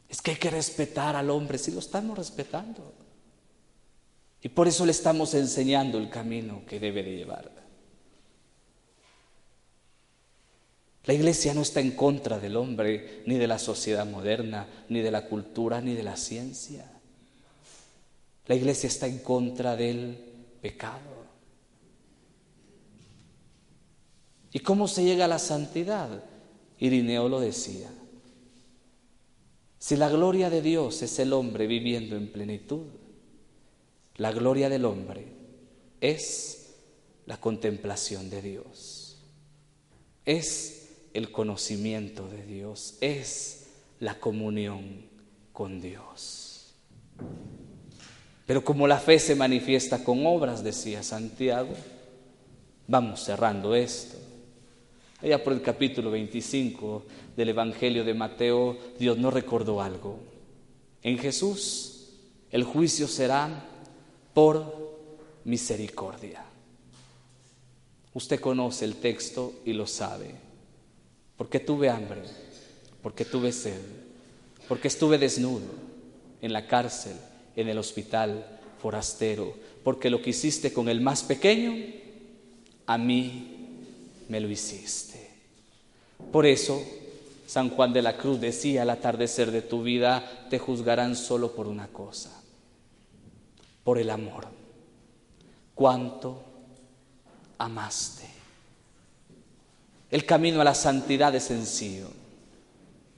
Es 0.07 0.21
que 0.21 0.31
hay 0.31 0.37
que 0.37 0.51
respetar 0.51 1.15
al 1.15 1.29
hombre, 1.31 1.57
si 1.57 1.71
lo 1.71 1.79
estamos 1.79 2.15
respetando. 2.17 2.93
Y 4.41 4.49
por 4.49 4.67
eso 4.67 4.85
le 4.85 4.91
estamos 4.91 5.33
enseñando 5.33 5.97
el 5.97 6.09
camino 6.09 6.61
que 6.67 6.79
debe 6.79 7.01
de 7.01 7.17
llevar. 7.17 7.66
La 11.07 11.13
iglesia 11.13 11.53
no 11.53 11.61
está 11.61 11.79
en 11.79 11.91
contra 11.91 12.37
del 12.37 12.57
hombre, 12.57 13.23
ni 13.25 13.35
de 13.35 13.47
la 13.47 13.57
sociedad 13.57 14.05
moderna, 14.05 14.67
ni 14.89 14.99
de 14.99 15.09
la 15.09 15.25
cultura, 15.25 15.79
ni 15.79 15.93
de 15.93 16.03
la 16.03 16.17
ciencia. 16.17 16.85
La 18.45 18.55
iglesia 18.55 18.87
está 18.87 19.07
en 19.07 19.19
contra 19.19 19.77
del 19.77 20.17
pecado. 20.61 21.25
¿Y 24.51 24.59
cómo 24.59 24.89
se 24.89 25.05
llega 25.05 25.25
a 25.25 25.29
la 25.29 25.39
santidad? 25.39 26.23
Irineo 26.77 27.29
lo 27.29 27.39
decía. 27.39 27.89
Si 29.79 29.95
la 29.95 30.09
gloria 30.09 30.49
de 30.49 30.61
Dios 30.61 31.01
es 31.03 31.19
el 31.19 31.31
hombre 31.31 31.67
viviendo 31.67 32.17
en 32.17 32.29
plenitud, 32.29 32.85
la 34.17 34.33
gloria 34.33 34.67
del 34.67 34.83
hombre 34.83 35.25
es 36.01 36.73
la 37.25 37.39
contemplación 37.39 38.29
de 38.29 38.41
Dios, 38.41 39.19
es 40.25 40.76
el 41.17 41.31
conocimiento 41.31 42.27
de 42.27 42.45
Dios, 42.45 42.95
es 43.01 43.69
la 43.99 44.19
comunión 44.19 45.01
con 45.51 45.81
Dios. 45.81 46.75
Pero 48.45 48.63
como 48.63 48.85
la 48.85 48.99
fe 48.99 49.17
se 49.17 49.35
manifiesta 49.35 50.03
con 50.03 50.27
obras, 50.27 50.63
decía 50.63 51.01
Santiago, 51.01 51.73
vamos 52.87 53.23
cerrando 53.23 53.73
esto. 53.73 54.15
Allá 55.23 55.43
por 55.43 55.53
el 55.53 55.63
capítulo 55.63 56.11
25 56.11 57.05
del 57.35 57.49
Evangelio 57.49 58.03
de 58.03 58.13
Mateo, 58.13 58.77
Dios 58.99 59.17
nos 59.17 59.33
recordó 59.33 59.81
algo. 59.81 60.19
En 61.01 61.17
Jesús 61.17 62.09
el 62.51 62.63
juicio 62.63 63.07
será 63.07 63.65
por 64.35 64.99
misericordia. 65.45 66.45
Usted 68.13 68.39
conoce 68.39 68.85
el 68.85 68.97
texto 68.97 69.55
y 69.65 69.73
lo 69.73 69.87
sabe. 69.87 70.46
Porque 71.37 71.59
tuve 71.59 71.89
hambre, 71.89 72.23
porque 73.01 73.23
tuve 73.23 73.51
sed, 73.51 73.79
porque 74.67 74.87
estuve 74.87 75.17
desnudo 75.17 75.67
en 76.41 76.51
la 76.51 76.67
cárcel, 76.67 77.15
en 77.55 77.69
el 77.69 77.77
hospital, 77.77 78.59
forastero, 78.81 79.53
porque 79.83 80.09
lo 80.09 80.21
que 80.21 80.31
hiciste 80.31 80.73
con 80.73 80.89
el 80.89 81.01
más 81.01 81.23
pequeño, 81.23 81.75
a 82.85 82.97
mí 82.97 83.77
me 84.29 84.39
lo 84.39 84.49
hiciste. 84.49 85.29
Por 86.31 86.45
eso, 86.45 86.83
San 87.45 87.69
Juan 87.69 87.93
de 87.93 88.01
la 88.01 88.17
Cruz 88.17 88.41
decía 88.41 88.81
al 88.81 88.89
atardecer 88.89 89.51
de 89.51 89.61
tu 89.61 89.83
vida, 89.83 90.47
te 90.49 90.59
juzgarán 90.59 91.15
solo 91.15 91.53
por 91.53 91.67
una 91.67 91.87
cosa, 91.87 92.41
por 93.83 93.97
el 93.97 94.09
amor. 94.09 94.47
¿Cuánto 95.73 96.41
amaste? 97.57 98.36
El 100.09 100.25
camino 100.25 100.61
a 100.61 100.63
la 100.63 100.75
santidad 100.75 101.35
es 101.35 101.43
sencillo. 101.43 102.09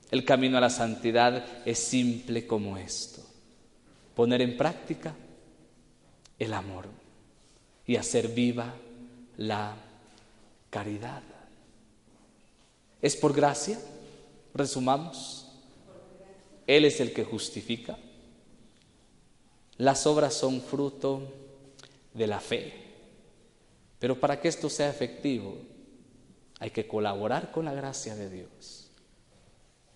El 0.09 0.25
camino 0.25 0.57
a 0.57 0.61
la 0.61 0.71
santidad 0.71 1.45
es 1.65 1.77
simple 1.77 2.47
como 2.47 2.77
esto. 2.77 3.21
Poner 4.15 4.41
en 4.41 4.57
práctica 4.57 5.15
el 6.39 6.53
amor 6.53 6.87
y 7.85 7.95
hacer 7.95 8.29
viva 8.29 8.73
la 9.37 9.75
caridad. 10.69 11.21
¿Es 13.01 13.15
por 13.15 13.33
gracia? 13.33 13.79
Resumamos. 14.53 15.47
Él 16.65 16.85
es 16.85 16.99
el 16.99 17.13
que 17.13 17.23
justifica. 17.23 17.97
Las 19.77 20.05
obras 20.07 20.33
son 20.33 20.61
fruto 20.61 21.21
de 22.13 22.27
la 22.27 22.39
fe. 22.39 22.73
Pero 23.99 24.19
para 24.19 24.41
que 24.41 24.47
esto 24.47 24.69
sea 24.69 24.89
efectivo, 24.89 25.55
hay 26.59 26.71
que 26.71 26.87
colaborar 26.87 27.51
con 27.51 27.65
la 27.65 27.73
gracia 27.73 28.15
de 28.15 28.29
Dios. 28.29 28.89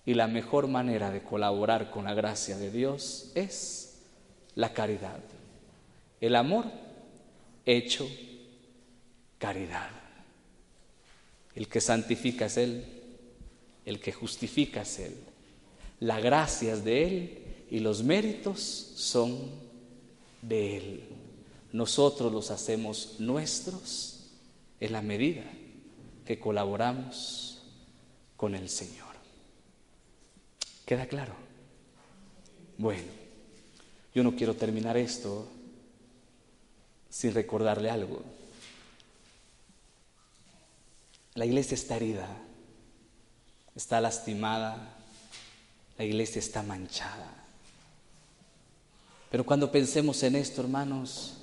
Y 0.06 0.14
la 0.14 0.28
mejor 0.28 0.68
manera 0.68 1.12
de 1.12 1.22
colaborar 1.22 1.92
con 1.92 2.06
la 2.06 2.14
gracia 2.14 2.58
de 2.58 2.72
Dios 2.72 3.32
es 3.36 4.00
la 4.56 4.74
caridad. 4.74 5.20
El 6.20 6.36
amor 6.36 6.66
hecho 7.66 8.08
caridad. 9.38 9.90
El 11.56 11.68
que 11.68 11.82
santifica 11.82 12.46
es 12.46 12.58
Él, 12.58 12.86
el 13.86 14.00
que 14.00 14.14
justifica 14.14 14.82
es 14.82 15.00
Él. 15.00 15.16
La 16.00 16.20
gracia 16.20 16.74
es 16.74 16.84
de 16.84 17.08
Él 17.08 17.38
y 17.70 17.80
los 17.80 18.04
méritos 18.04 18.60
son 18.60 19.38
de 20.42 20.78
Él. 20.78 21.04
Nosotros 21.72 22.32
los 22.32 22.52
hacemos 22.52 23.16
nuestros 23.20 24.32
en 24.80 24.92
la 24.92 25.02
medida 25.02 25.44
que 26.26 26.40
colaboramos 26.40 27.62
con 28.38 28.56
el 28.56 28.70
Señor. 28.70 29.14
¿Queda 30.86 31.08
claro? 31.08 31.34
Bueno, 32.78 33.08
yo 34.14 34.24
no 34.24 34.36
quiero 34.36 34.56
terminar 34.56 34.98
esto 34.98 35.48
sin 37.10 37.34
recordarle 37.34 37.90
algo. 37.90 38.24
La 41.36 41.46
iglesia 41.46 41.76
está 41.76 41.96
herida, 41.96 42.28
está 43.76 44.02
lastimada, 44.02 44.98
la 45.98 46.06
iglesia 46.06 46.40
está 46.40 46.62
manchada. 46.64 47.34
Pero 49.32 49.46
cuando 49.46 49.72
pensemos 49.72 50.22
en 50.22 50.36
esto, 50.36 50.62
hermanos, 50.62 51.38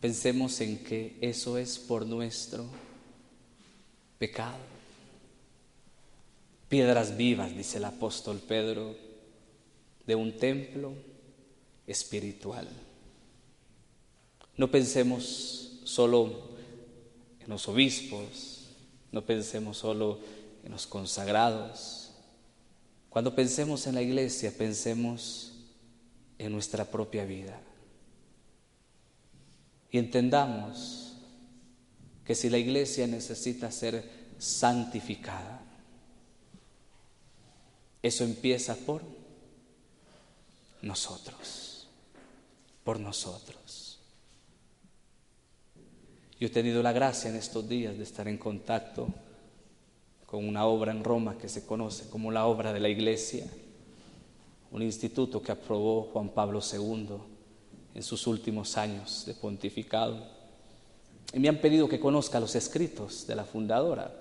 pensemos 0.00 0.60
en 0.60 0.84
que 0.84 1.16
eso 1.22 1.56
es 1.56 1.78
por 1.78 2.04
nuestro 2.04 2.66
pecado. 4.20 4.58
Piedras 6.68 7.16
vivas, 7.16 7.56
dice 7.56 7.78
el 7.78 7.86
apóstol 7.86 8.38
Pedro, 8.38 8.94
de 10.06 10.14
un 10.14 10.36
templo 10.36 10.92
espiritual. 11.86 12.68
No 14.56 14.70
pensemos 14.70 15.80
solo 15.84 16.50
en 17.40 17.48
los 17.48 17.66
obispos, 17.66 18.68
no 19.10 19.24
pensemos 19.24 19.78
solo 19.78 20.18
en 20.64 20.70
los 20.70 20.86
consagrados. 20.86 22.10
Cuando 23.08 23.34
pensemos 23.34 23.86
en 23.86 23.94
la 23.94 24.02
iglesia, 24.02 24.52
pensemos 24.56 25.54
en 26.38 26.52
nuestra 26.52 26.84
propia 26.84 27.24
vida. 27.24 27.58
Y 29.90 29.96
entendamos 29.96 31.09
que 32.30 32.36
si 32.36 32.48
la 32.48 32.58
iglesia 32.58 33.08
necesita 33.08 33.72
ser 33.72 34.08
santificada, 34.38 35.60
eso 38.00 38.22
empieza 38.22 38.76
por 38.76 39.02
nosotros, 40.80 41.88
por 42.84 43.00
nosotros. 43.00 43.98
Yo 46.38 46.46
he 46.46 46.50
tenido 46.50 46.84
la 46.84 46.92
gracia 46.92 47.30
en 47.30 47.34
estos 47.34 47.68
días 47.68 47.98
de 47.98 48.04
estar 48.04 48.28
en 48.28 48.38
contacto 48.38 49.08
con 50.24 50.46
una 50.46 50.66
obra 50.66 50.92
en 50.92 51.02
Roma 51.02 51.36
que 51.36 51.48
se 51.48 51.66
conoce 51.66 52.08
como 52.10 52.30
la 52.30 52.46
obra 52.46 52.72
de 52.72 52.78
la 52.78 52.90
Iglesia, 52.90 53.44
un 54.70 54.82
instituto 54.82 55.42
que 55.42 55.50
aprobó 55.50 56.04
Juan 56.12 56.28
Pablo 56.28 56.60
II 56.60 57.08
en 57.92 58.02
sus 58.04 58.28
últimos 58.28 58.76
años 58.76 59.24
de 59.26 59.34
pontificado. 59.34 60.39
Y 61.32 61.38
me 61.38 61.48
han 61.48 61.58
pedido 61.58 61.88
que 61.88 62.00
conozca 62.00 62.40
los 62.40 62.54
escritos 62.54 63.26
de 63.26 63.36
la 63.36 63.44
fundadora. 63.44 64.12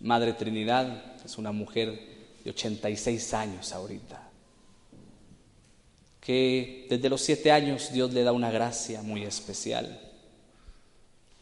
Madre 0.00 0.32
Trinidad 0.32 1.16
es 1.24 1.38
una 1.38 1.52
mujer 1.52 2.00
de 2.44 2.50
86 2.50 3.34
años 3.34 3.72
ahorita, 3.72 4.30
que 6.20 6.86
desde 6.90 7.08
los 7.08 7.20
siete 7.20 7.50
años 7.50 7.90
Dios 7.92 8.12
le 8.12 8.22
da 8.22 8.32
una 8.32 8.50
gracia 8.50 9.02
muy 9.02 9.24
especial 9.24 10.04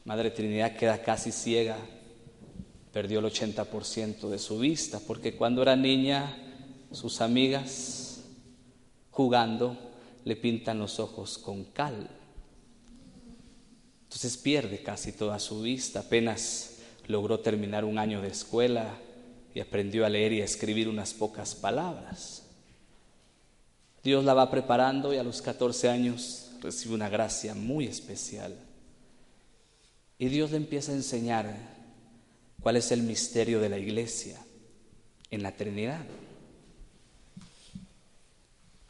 Madre 0.05 0.33
Trinidad 0.33 0.77
queda 0.77 1.01
casi 1.01 1.31
ciega, 1.31 1.77
perdió 2.93 3.21
el 3.21 3.27
80% 3.27 4.29
de 4.29 4.39
su 4.41 4.59
vista, 4.59 4.99
porque 4.99 5.37
cuando 5.37 5.63
era 5.63 5.77
niña 5.77 6.37
sus 6.91 7.21
amigas 7.21 8.25
jugando 9.13 9.77
le 10.25 10.35
pintan 10.35 10.81
los 10.81 10.99
ojos 10.99 11.39
con 11.39 11.65
cal. 11.67 12.09
Entonces 14.13 14.37
pierde 14.37 14.83
casi 14.83 15.11
toda 15.11 15.39
su 15.39 15.63
vista, 15.63 16.01
apenas 16.01 16.73
logró 17.07 17.41
terminar 17.41 17.87
un 17.87 17.99
año 17.99 18.21
de 18.21 18.29
escuela 18.29 18.99
y 19.55 19.61
aprendió 19.61 20.05
a 20.05 20.11
leer 20.11 20.35
y 20.35 20.43
a 20.43 20.45
escribir 20.45 20.87
unas 20.87 21.15
pocas 21.15 21.55
palabras. 21.55 22.43
Dios 24.05 24.23
la 24.23 24.35
va 24.35 24.51
preparando 24.51 25.15
y 25.15 25.17
a 25.17 25.23
los 25.23 25.41
14 25.41 25.89
años 25.89 26.51
recibe 26.61 26.95
una 26.95 27.09
gracia 27.09 27.55
muy 27.55 27.87
especial 27.87 28.55
y 30.19 30.29
Dios 30.29 30.51
le 30.51 30.59
empieza 30.59 30.93
a 30.93 30.97
enseñar 30.97 31.57
cuál 32.61 32.77
es 32.77 32.93
el 32.93 33.05
misterio 33.05 33.61
de 33.61 33.71
la 33.71 33.79
iglesia 33.79 34.39
en 35.31 35.43
la 35.43 35.53
Trinidad. 35.53 36.05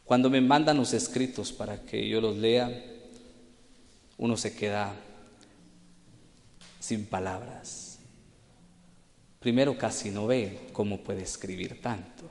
Cuando 0.03 0.29
me 0.29 0.41
mandan 0.41 0.75
los 0.75 0.91
escritos 0.91 1.53
para 1.53 1.81
que 1.83 2.09
yo 2.09 2.19
los 2.19 2.35
lea, 2.35 2.69
uno 4.17 4.35
se 4.35 4.53
queda 4.53 4.93
sin 6.83 7.05
palabras. 7.05 7.97
Primero 9.39 9.77
casi 9.77 10.11
no 10.11 10.27
ve 10.27 10.67
cómo 10.73 10.99
puede 10.99 11.21
escribir 11.21 11.81
tanto. 11.81 12.29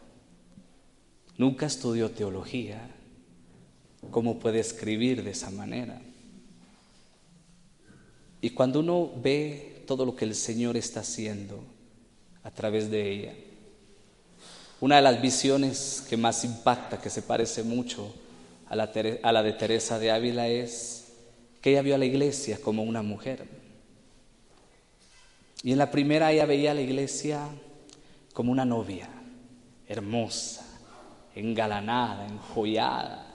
Nunca 1.39 1.65
estudió 1.65 2.11
teología. 2.11 2.87
¿Cómo 4.11 4.39
puede 4.39 4.61
escribir 4.61 5.25
de 5.25 5.31
esa 5.31 5.51
manera? 5.51 6.03
Y 8.43 8.51
cuando 8.51 8.81
uno 8.81 9.11
ve 9.23 9.85
todo 9.87 10.05
lo 10.05 10.15
que 10.15 10.27
el 10.27 10.35
Señor 10.35 10.77
está 10.77 11.01
haciendo 11.01 11.65
a 12.43 12.51
través 12.51 12.91
de 12.91 13.11
ella, 13.11 13.35
una 14.83 14.97
de 14.97 15.03
las 15.03 15.23
visiones 15.23 16.05
que 16.11 16.19
más 16.19 16.45
impacta, 16.45 17.01
que 17.01 17.09
se 17.09 17.23
parece 17.23 17.63
mucho 17.63 18.13
a 18.69 18.77
la, 18.77 19.43
de 19.43 19.53
Teresa 19.55 19.99
de 19.99 20.11
Ávila, 20.11 20.49
es 20.49 21.07
que 21.63 21.71
ella 21.71 21.81
vio 21.81 21.95
a 21.95 21.99
la 21.99 22.05
iglesia 22.05 22.59
como 22.61 22.83
una 22.83 23.01
mujer. 23.01 23.62
Y 25.63 25.73
en 25.73 25.79
la 25.79 25.91
primera 25.91 26.33
ella 26.33 26.45
veía 26.45 26.73
a 26.73 26.75
la 26.75 26.81
iglesia 26.81 27.49
como 28.33 28.51
una 28.51 28.65
novia, 28.65 29.09
hermosa, 29.87 30.67
engalanada, 31.35 32.27
enjollada, 32.27 33.33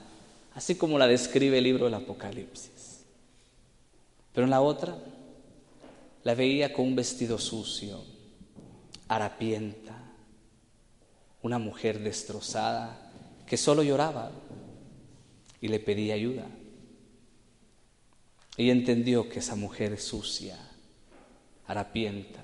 así 0.54 0.74
como 0.74 0.98
la 0.98 1.06
describe 1.06 1.58
el 1.58 1.64
libro 1.64 1.86
del 1.86 1.94
Apocalipsis. 1.94 3.04
Pero 4.32 4.44
en 4.44 4.50
la 4.50 4.60
otra 4.60 4.98
la 6.22 6.34
veía 6.34 6.72
con 6.72 6.88
un 6.88 6.96
vestido 6.96 7.38
sucio, 7.38 8.04
harapienta, 9.08 9.96
una 11.42 11.58
mujer 11.58 12.00
destrozada 12.00 13.10
que 13.46 13.56
solo 13.56 13.82
lloraba 13.82 14.30
y 15.62 15.68
le 15.68 15.80
pedía 15.80 16.14
ayuda. 16.14 16.46
Ella 18.58 18.72
entendió 18.72 19.28
que 19.30 19.38
esa 19.38 19.54
mujer 19.54 19.98
sucia 19.98 20.67
harapienta. 21.68 22.42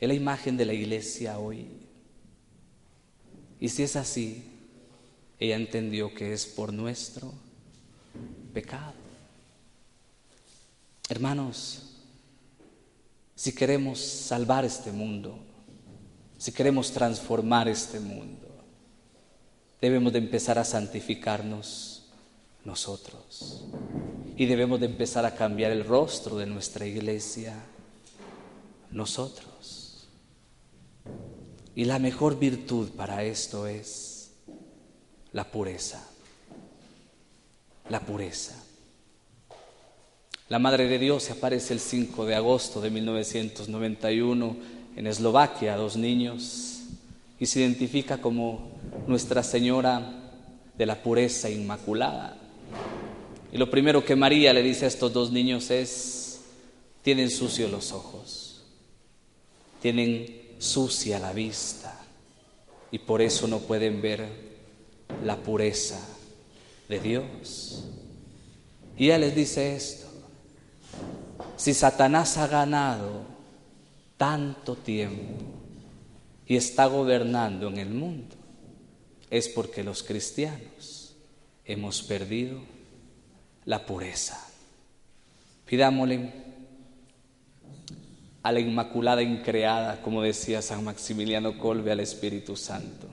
Es 0.00 0.08
la 0.08 0.14
imagen 0.14 0.56
de 0.56 0.64
la 0.64 0.72
iglesia 0.72 1.38
hoy. 1.38 1.68
Y 3.60 3.68
si 3.68 3.84
es 3.84 3.94
así, 3.94 4.42
ella 5.38 5.54
entendió 5.54 6.12
que 6.12 6.32
es 6.32 6.46
por 6.46 6.72
nuestro 6.72 7.32
pecado. 8.52 8.94
Hermanos, 11.08 11.90
si 13.36 13.54
queremos 13.54 14.00
salvar 14.00 14.64
este 14.64 14.90
mundo, 14.90 15.38
si 16.38 16.50
queremos 16.50 16.90
transformar 16.90 17.68
este 17.68 18.00
mundo, 18.00 18.48
debemos 19.80 20.12
de 20.12 20.18
empezar 20.18 20.58
a 20.58 20.64
santificarnos 20.64 22.06
nosotros. 22.64 23.64
Y 24.36 24.46
debemos 24.46 24.80
de 24.80 24.86
empezar 24.86 25.26
a 25.26 25.34
cambiar 25.34 25.70
el 25.70 25.84
rostro 25.84 26.36
de 26.38 26.46
nuestra 26.46 26.86
iglesia 26.86 27.62
nosotros. 28.92 30.08
Y 31.74 31.84
la 31.84 31.98
mejor 31.98 32.38
virtud 32.38 32.90
para 32.90 33.24
esto 33.24 33.66
es 33.66 34.32
la 35.32 35.50
pureza. 35.50 36.06
La 37.88 38.00
pureza. 38.00 38.62
La 40.48 40.58
Madre 40.58 40.86
de 40.86 40.98
Dios 40.98 41.22
se 41.22 41.32
aparece 41.32 41.72
el 41.72 41.80
5 41.80 42.26
de 42.26 42.34
agosto 42.34 42.80
de 42.80 42.90
1991 42.90 44.56
en 44.96 45.06
Eslovaquia 45.06 45.74
a 45.74 45.78
dos 45.78 45.96
niños 45.96 46.82
y 47.40 47.46
se 47.46 47.60
identifica 47.60 48.18
como 48.18 48.70
Nuestra 49.06 49.42
Señora 49.42 50.22
de 50.76 50.86
la 50.86 51.02
Pureza 51.02 51.48
Inmaculada. 51.48 52.36
Y 53.50 53.56
lo 53.56 53.70
primero 53.70 54.04
que 54.04 54.16
María 54.16 54.52
le 54.52 54.62
dice 54.62 54.84
a 54.84 54.88
estos 54.88 55.12
dos 55.12 55.32
niños 55.32 55.70
es, 55.70 56.40
tienen 57.02 57.30
sucios 57.30 57.70
los 57.70 57.92
ojos, 57.92 58.41
tienen 59.82 60.54
sucia 60.58 61.18
la 61.18 61.32
vista 61.32 61.92
y 62.92 63.00
por 63.00 63.20
eso 63.20 63.48
no 63.48 63.58
pueden 63.58 64.00
ver 64.00 64.24
la 65.24 65.36
pureza 65.36 65.98
de 66.88 67.00
Dios. 67.00 67.84
Y 68.96 69.06
ella 69.06 69.18
les 69.18 69.34
dice 69.34 69.74
esto, 69.74 70.06
si 71.56 71.74
Satanás 71.74 72.36
ha 72.36 72.46
ganado 72.46 73.22
tanto 74.16 74.76
tiempo 74.76 75.42
y 76.46 76.54
está 76.56 76.86
gobernando 76.86 77.66
en 77.68 77.78
el 77.78 77.90
mundo, 77.90 78.36
es 79.30 79.48
porque 79.48 79.82
los 79.82 80.04
cristianos 80.04 81.16
hemos 81.64 82.02
perdido 82.02 82.60
la 83.64 83.84
pureza. 83.84 84.38
Pidámosle 85.66 86.41
a 88.42 88.52
la 88.52 88.60
Inmaculada 88.60 89.22
Increada, 89.22 90.02
como 90.02 90.22
decía 90.22 90.62
San 90.62 90.84
Maximiliano 90.84 91.58
Colbe, 91.58 91.92
al 91.92 92.00
Espíritu 92.00 92.56
Santo. 92.56 93.08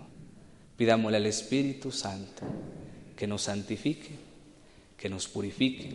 Pidámosle 0.75 1.17
al 1.17 1.25
Espíritu 1.25 1.91
Santo 1.91 2.43
que 3.15 3.27
nos 3.27 3.43
santifique, 3.43 4.11
que 4.97 5.09
nos 5.09 5.27
purifique, 5.27 5.93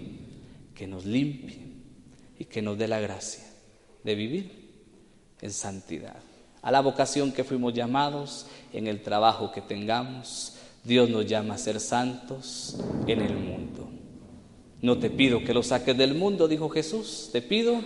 que 0.74 0.86
nos 0.86 1.04
limpie 1.04 1.58
y 2.38 2.44
que 2.44 2.62
nos 2.62 2.78
dé 2.78 2.86
la 2.86 3.00
gracia 3.00 3.44
de 4.04 4.14
vivir 4.14 4.64
en 5.40 5.50
santidad. 5.50 6.16
A 6.62 6.70
la 6.70 6.80
vocación 6.80 7.32
que 7.32 7.44
fuimos 7.44 7.74
llamados, 7.74 8.46
en 8.72 8.86
el 8.86 9.02
trabajo 9.02 9.52
que 9.52 9.60
tengamos, 9.60 10.54
Dios 10.84 11.10
nos 11.10 11.26
llama 11.26 11.54
a 11.54 11.58
ser 11.58 11.80
santos 11.80 12.76
en 13.06 13.20
el 13.20 13.36
mundo. 13.36 13.90
No 14.84 14.98
te 14.98 15.08
pido 15.08 15.42
que 15.42 15.54
los 15.54 15.68
saques 15.68 15.96
del 15.96 16.14
mundo, 16.14 16.46
dijo 16.46 16.68
Jesús, 16.68 17.30
te 17.32 17.40
pido 17.40 17.80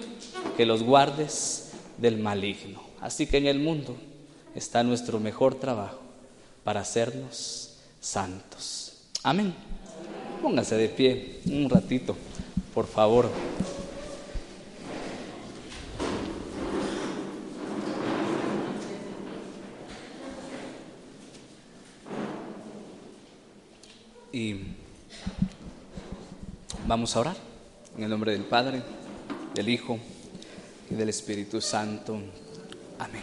que 0.56 0.66
los 0.66 0.82
guardes 0.82 1.70
del 1.96 2.18
maligno. 2.18 2.82
Así 3.00 3.28
que 3.28 3.36
en 3.36 3.46
el 3.46 3.60
mundo 3.60 3.96
está 4.56 4.82
nuestro 4.82 5.20
mejor 5.20 5.54
trabajo 5.54 6.00
para 6.64 6.80
hacernos 6.80 7.76
santos. 8.00 8.94
Amén. 9.22 9.54
Póngase 10.42 10.74
de 10.74 10.88
pie 10.88 11.38
un 11.46 11.70
ratito, 11.70 12.16
por 12.74 12.88
favor. 12.88 13.30
Y 24.32 24.56
vamos 26.88 27.14
a 27.14 27.20
orar 27.20 27.36
en 27.98 28.02
el 28.02 28.08
nombre 28.08 28.32
del 28.32 28.44
Padre, 28.44 28.82
del 29.54 29.68
Hijo 29.68 29.98
y 30.90 30.94
del 30.94 31.10
Espíritu 31.10 31.60
Santo. 31.60 32.18
Amén. 32.98 33.22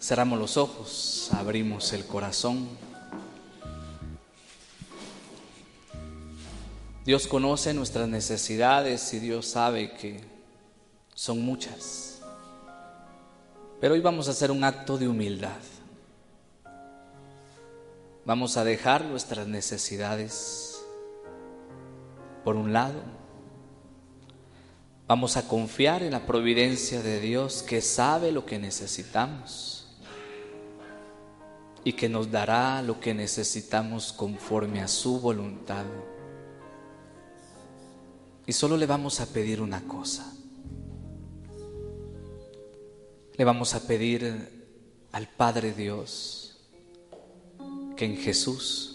Cerramos 0.00 0.38
los 0.38 0.56
ojos, 0.56 1.30
abrimos 1.32 1.92
el 1.92 2.06
corazón. 2.06 2.68
Dios 7.04 7.26
conoce 7.26 7.74
nuestras 7.74 8.06
necesidades 8.06 9.12
y 9.12 9.18
Dios 9.18 9.44
sabe 9.48 9.94
que 9.94 10.20
son 11.12 11.42
muchas. 11.42 12.20
Pero 13.80 13.94
hoy 13.94 14.00
vamos 14.00 14.28
a 14.28 14.30
hacer 14.30 14.52
un 14.52 14.62
acto 14.62 14.96
de 14.96 15.08
humildad. 15.08 15.58
Vamos 18.24 18.56
a 18.56 18.62
dejar 18.62 19.04
nuestras 19.04 19.48
necesidades 19.48 20.73
por 22.44 22.56
un 22.56 22.72
lado. 22.72 23.02
Vamos 25.08 25.36
a 25.36 25.48
confiar 25.48 26.02
en 26.02 26.12
la 26.12 26.26
providencia 26.26 27.02
de 27.02 27.20
Dios 27.20 27.62
que 27.62 27.80
sabe 27.80 28.32
lo 28.32 28.46
que 28.46 28.58
necesitamos 28.58 29.88
y 31.84 31.92
que 31.92 32.08
nos 32.08 32.30
dará 32.30 32.80
lo 32.82 33.00
que 33.00 33.12
necesitamos 33.12 34.12
conforme 34.12 34.80
a 34.80 34.88
su 34.88 35.20
voluntad. 35.20 35.84
Y 38.46 38.52
solo 38.52 38.76
le 38.76 38.86
vamos 38.86 39.20
a 39.20 39.26
pedir 39.26 39.60
una 39.60 39.82
cosa. 39.86 40.30
Le 43.36 43.44
vamos 43.44 43.74
a 43.74 43.86
pedir 43.86 44.64
al 45.12 45.28
Padre 45.28 45.72
Dios 45.72 46.56
que 47.96 48.04
en 48.04 48.16
Jesús 48.16 48.93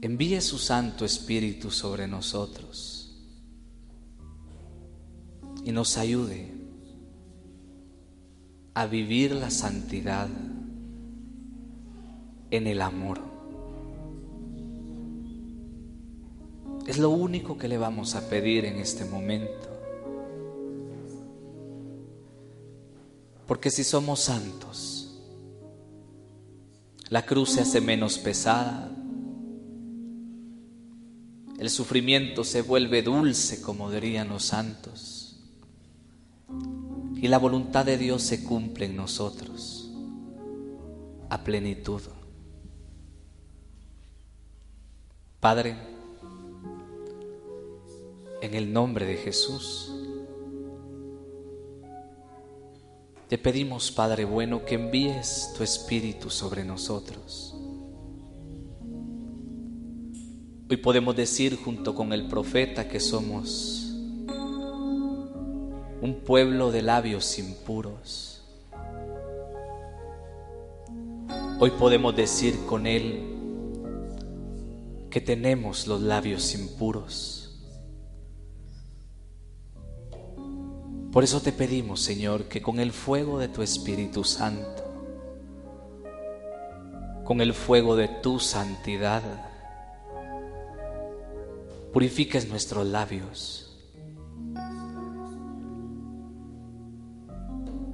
envíe 0.00 0.40
su 0.40 0.58
Santo 0.58 1.04
Espíritu 1.04 1.70
sobre 1.70 2.06
nosotros 2.06 3.16
y 5.64 5.72
nos 5.72 5.98
ayude 5.98 6.52
a 8.74 8.86
vivir 8.86 9.32
la 9.32 9.50
santidad 9.50 10.28
en 12.50 12.66
el 12.66 12.80
amor. 12.80 13.20
Es 16.86 16.96
lo 16.98 17.10
único 17.10 17.58
que 17.58 17.68
le 17.68 17.76
vamos 17.76 18.14
a 18.14 18.30
pedir 18.30 18.64
en 18.64 18.78
este 18.78 19.04
momento. 19.04 19.68
Porque 23.46 23.70
si 23.70 23.82
somos 23.82 24.20
santos, 24.20 25.20
la 27.10 27.26
cruz 27.26 27.50
se 27.50 27.62
hace 27.62 27.80
menos 27.80 28.18
pesada. 28.18 28.97
El 31.58 31.70
sufrimiento 31.70 32.44
se 32.44 32.62
vuelve 32.62 33.02
dulce, 33.02 33.60
como 33.60 33.90
dirían 33.90 34.28
los 34.28 34.44
santos. 34.44 35.40
Y 37.16 37.26
la 37.28 37.38
voluntad 37.38 37.84
de 37.84 37.98
Dios 37.98 38.22
se 38.22 38.44
cumple 38.44 38.86
en 38.86 38.96
nosotros 38.96 39.90
a 41.28 41.42
plenitud. 41.42 42.00
Padre, 45.40 45.76
en 48.40 48.54
el 48.54 48.72
nombre 48.72 49.04
de 49.04 49.16
Jesús, 49.16 49.92
Te 53.28 53.36
pedimos, 53.36 53.92
Padre 53.92 54.24
bueno, 54.24 54.64
que 54.64 54.76
envíes 54.76 55.52
tu 55.54 55.62
Espíritu 55.62 56.30
sobre 56.30 56.64
nosotros. 56.64 57.47
Hoy 60.70 60.76
podemos 60.76 61.16
decir 61.16 61.56
junto 61.56 61.94
con 61.94 62.12
el 62.12 62.28
profeta 62.28 62.88
que 62.88 63.00
somos 63.00 63.90
un 66.02 66.20
pueblo 66.26 66.70
de 66.70 66.82
labios 66.82 67.38
impuros. 67.38 68.42
Hoy 71.58 71.70
podemos 71.70 72.14
decir 72.14 72.54
con 72.66 72.86
él 72.86 73.34
que 75.08 75.22
tenemos 75.22 75.86
los 75.86 76.02
labios 76.02 76.54
impuros. 76.54 77.58
Por 81.10 81.24
eso 81.24 81.40
te 81.40 81.52
pedimos, 81.52 82.00
Señor, 82.00 82.44
que 82.44 82.60
con 82.60 82.78
el 82.78 82.92
fuego 82.92 83.38
de 83.38 83.48
tu 83.48 83.62
Espíritu 83.62 84.22
Santo, 84.22 84.84
con 87.24 87.40
el 87.40 87.54
fuego 87.54 87.96
de 87.96 88.08
tu 88.08 88.38
santidad, 88.38 89.47
purifiques 91.92 92.48
nuestros 92.48 92.86
labios, 92.86 93.76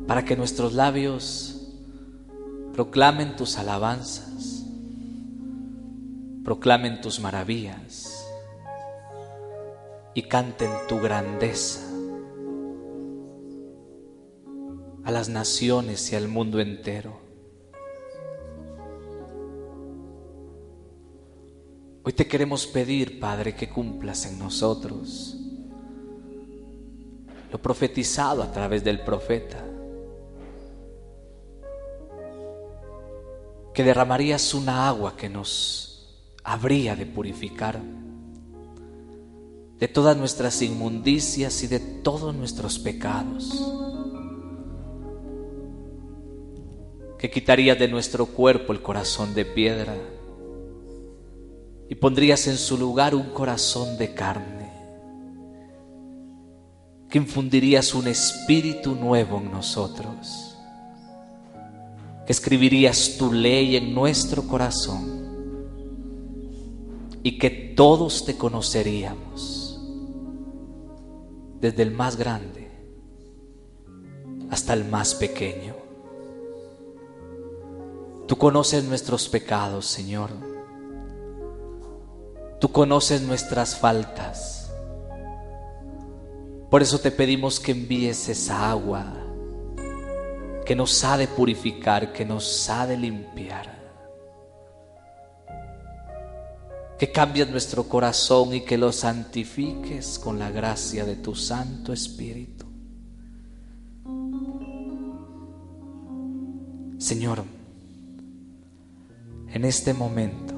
para 0.07 0.25
que 0.25 0.37
nuestros 0.37 0.75
labios 0.75 1.55
proclamen 2.75 3.37
tus 3.37 3.57
alabanzas, 3.57 4.65
proclamen 6.45 7.01
tus 7.01 7.21
maravillas 7.21 8.25
y 10.15 10.23
canten 10.23 10.71
tu 10.89 11.01
grandeza 11.01 11.81
a 15.05 15.11
las 15.11 15.29
naciones 15.29 16.13
y 16.13 16.17
al 16.17 16.29
mundo 16.29 16.61
entero. 16.61 17.24
Hoy 22.07 22.13
te 22.13 22.27
queremos 22.27 22.67
pedir, 22.67 23.19
Padre, 23.19 23.55
que 23.55 23.71
cumplas 23.71 24.27
en 24.27 24.39
nosotros 24.39 25.39
lo 27.51 27.63
profetizado 27.63 28.43
a 28.43 28.53
través 28.53 28.85
del 28.85 29.01
profeta, 29.01 29.65
que 33.73 33.85
derramarías 33.85 34.53
una 34.53 34.87
agua 34.89 35.17
que 35.17 35.31
nos 35.31 36.29
habría 36.43 36.95
de 36.95 37.07
purificar 37.07 37.81
de 39.79 39.89
todas 39.89 40.17
nuestras 40.17 40.61
inmundicias 40.61 41.63
y 41.63 41.69
de 41.69 41.79
todos 41.79 42.35
nuestros 42.35 42.79
pecados, 42.79 43.51
que 47.19 47.31
quitarías 47.31 47.79
de 47.79 47.89
nuestro 47.89 48.27
cuerpo 48.27 48.75
el 48.75 48.83
corazón 48.83 49.33
de 49.33 49.47
piedra, 49.47 49.97
y 51.89 51.95
pondrías 51.97 52.47
en 52.47 52.57
su 52.57 52.79
lugar 52.79 53.15
un 53.15 53.31
corazón 53.31 53.99
de 53.99 54.15
carne, 54.15 54.73
que 57.11 57.19
infundirías 57.19 57.95
un 57.95 58.09
espíritu 58.09 58.95
nuevo 58.95 59.39
en 59.39 59.51
nosotros, 59.51 60.57
que 62.27 62.33
escribirías 62.33 63.17
tu 63.19 63.33
ley 63.33 63.77
en 63.77 63.95
nuestro 63.95 64.47
corazón 64.47 65.23
y 67.23 67.39
que 67.39 67.51
todos 67.51 68.25
te 68.25 68.37
conoceríamos, 68.37 69.79
desde 71.61 71.83
el 71.83 71.91
más 71.91 72.17
grande 72.17 72.71
hasta 74.51 74.75
el 74.75 74.85
más 74.85 75.15
pequeño. 75.15 75.75
Tú 78.27 78.37
conoces 78.37 78.85
nuestros 78.85 79.29
pecados, 79.29 79.87
Señor 79.87 80.54
Tú 82.65 82.73
conoces 82.73 83.21
nuestras 83.21 83.77
faltas. 83.77 84.73
Por 86.71 86.81
eso 86.81 86.99
te 86.99 87.11
pedimos 87.11 87.61
que 87.61 87.73
envíes 87.73 88.27
esa 88.31 88.71
agua 88.71 89.05
que 90.65 90.75
nos 90.75 91.05
ha 91.05 91.19
de 91.19 91.29
purificar, 91.29 92.11
que 92.15 92.25
nos 92.25 92.71
ha 92.71 92.87
de 92.87 92.97
limpiar. 92.97 93.71
Que 96.99 97.13
cambies 97.13 97.51
nuestro 97.51 97.87
corazón 97.87 98.55
y 98.55 98.63
que 98.63 98.79
lo 98.79 98.93
santifiques 98.93 100.19
con 100.19 100.39
la 100.39 100.51
gracia 100.51 101.05
de 101.05 101.17
tu 101.17 101.35
Santo 101.35 101.93
Espíritu. 101.93 102.65
Señor, 106.97 107.45
en 109.53 109.67
este 109.67 109.93
momento, 109.93 110.54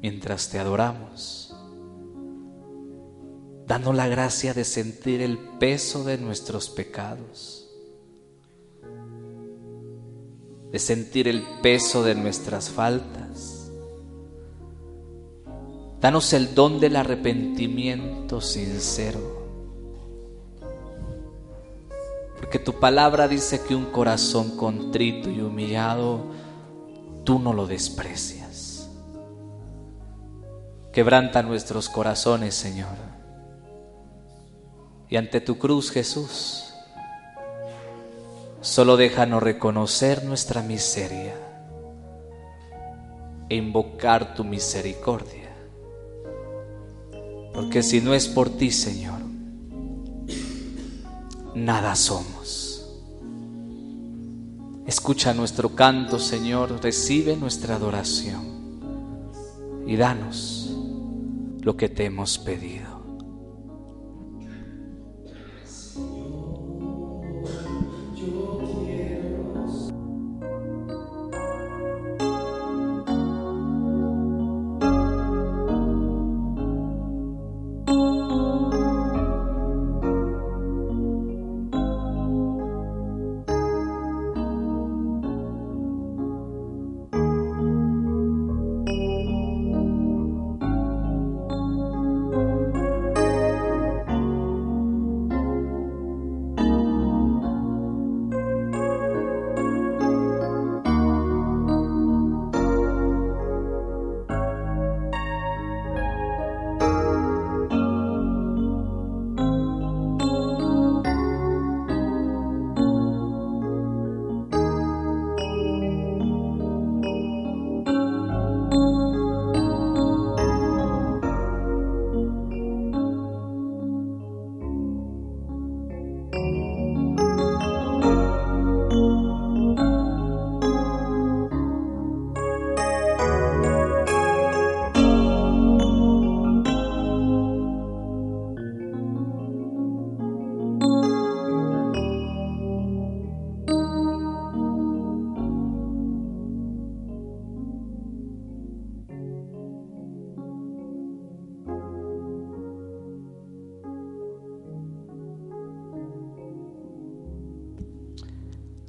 mientras 0.00 0.48
te 0.50 0.58
adoramos, 0.58 1.54
dando 3.66 3.92
la 3.92 4.08
gracia 4.08 4.54
de 4.54 4.64
sentir 4.64 5.20
el 5.20 5.38
peso 5.58 6.04
de 6.04 6.18
nuestros 6.18 6.70
pecados, 6.70 7.68
de 10.70 10.78
sentir 10.78 11.28
el 11.28 11.42
peso 11.62 12.02
de 12.02 12.14
nuestras 12.14 12.70
faltas. 12.70 13.70
Danos 16.00 16.32
el 16.32 16.54
don 16.54 16.78
del 16.78 16.94
arrepentimiento 16.94 18.40
sincero. 18.40 19.38
Porque 22.38 22.60
tu 22.60 22.78
palabra 22.78 23.26
dice 23.26 23.62
que 23.66 23.74
un 23.74 23.86
corazón 23.86 24.56
contrito 24.56 25.28
y 25.28 25.40
humillado, 25.40 26.26
tú 27.24 27.38
no 27.38 27.52
lo 27.52 27.66
desprecias. 27.66 28.47
Quebranta 30.98 31.44
nuestros 31.44 31.88
corazones, 31.88 32.56
Señor. 32.56 32.96
Y 35.08 35.14
ante 35.14 35.40
tu 35.40 35.56
cruz, 35.56 35.92
Jesús, 35.92 36.74
solo 38.60 38.96
déjanos 38.96 39.40
reconocer 39.40 40.24
nuestra 40.24 40.60
miseria 40.60 41.36
e 43.48 43.54
invocar 43.54 44.34
tu 44.34 44.42
misericordia. 44.42 45.52
Porque 47.54 47.84
si 47.84 48.00
no 48.00 48.12
es 48.12 48.26
por 48.26 48.50
ti, 48.50 48.72
Señor, 48.72 49.20
nada 51.54 51.94
somos. 51.94 52.92
Escucha 54.84 55.32
nuestro 55.32 55.76
canto, 55.76 56.18
Señor, 56.18 56.82
recibe 56.82 57.36
nuestra 57.36 57.76
adoración 57.76 58.58
y 59.86 59.94
danos 59.94 60.57
lo 61.62 61.76
que 61.76 61.88
te 61.88 62.04
hemos 62.04 62.38
pedido. 62.38 62.97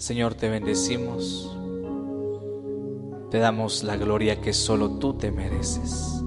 Señor, 0.10 0.34
te 0.34 0.50
bendecimos. 0.50 1.56
Te 3.30 3.38
damos 3.38 3.84
la 3.84 3.96
gloria 3.96 4.42
que 4.42 4.54
solo 4.54 4.98
tú 4.98 5.14
te 5.14 5.30
mereces. 5.30 6.24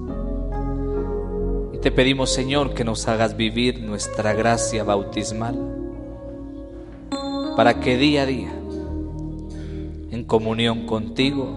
Y 1.72 1.78
te 1.78 1.90
pedimos, 1.90 2.30
Señor, 2.30 2.74
que 2.74 2.84
nos 2.84 3.08
hagas 3.08 3.36
vivir 3.36 3.80
nuestra 3.80 4.34
gracia 4.34 4.84
bautismal 4.84 5.58
para 7.56 7.80
que 7.80 7.96
día 7.96 8.22
a 8.22 8.26
día, 8.26 8.52
en 10.12 10.22
comunión 10.28 10.86
contigo, 10.86 11.48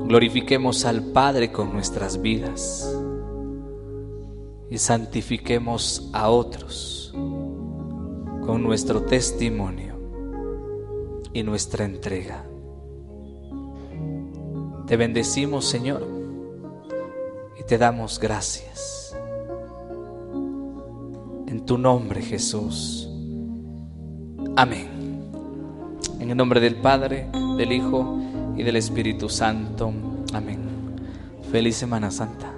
glorifiquemos 0.00 0.84
al 0.84 1.04
Padre 1.04 1.52
con 1.52 1.72
nuestras 1.72 2.20
vidas 2.20 2.94
y 4.68 4.76
santifiquemos 4.76 6.10
a 6.12 6.28
otros 6.28 7.14
con 8.44 8.62
nuestro 8.62 9.04
testimonio 9.04 9.93
y 11.34 11.42
nuestra 11.42 11.84
entrega. 11.84 12.44
Te 14.86 14.96
bendecimos, 14.96 15.66
Señor, 15.66 16.06
y 17.58 17.64
te 17.64 17.76
damos 17.76 18.18
gracias. 18.18 19.14
En 21.46 21.66
tu 21.66 21.76
nombre, 21.76 22.22
Jesús. 22.22 23.10
Amén. 24.56 24.88
En 26.20 26.30
el 26.30 26.36
nombre 26.36 26.60
del 26.60 26.76
Padre, 26.76 27.28
del 27.56 27.72
Hijo 27.72 28.18
y 28.56 28.62
del 28.62 28.76
Espíritu 28.76 29.28
Santo. 29.28 29.92
Amén. 30.32 30.60
Feliz 31.50 31.76
Semana 31.76 32.10
Santa. 32.10 32.53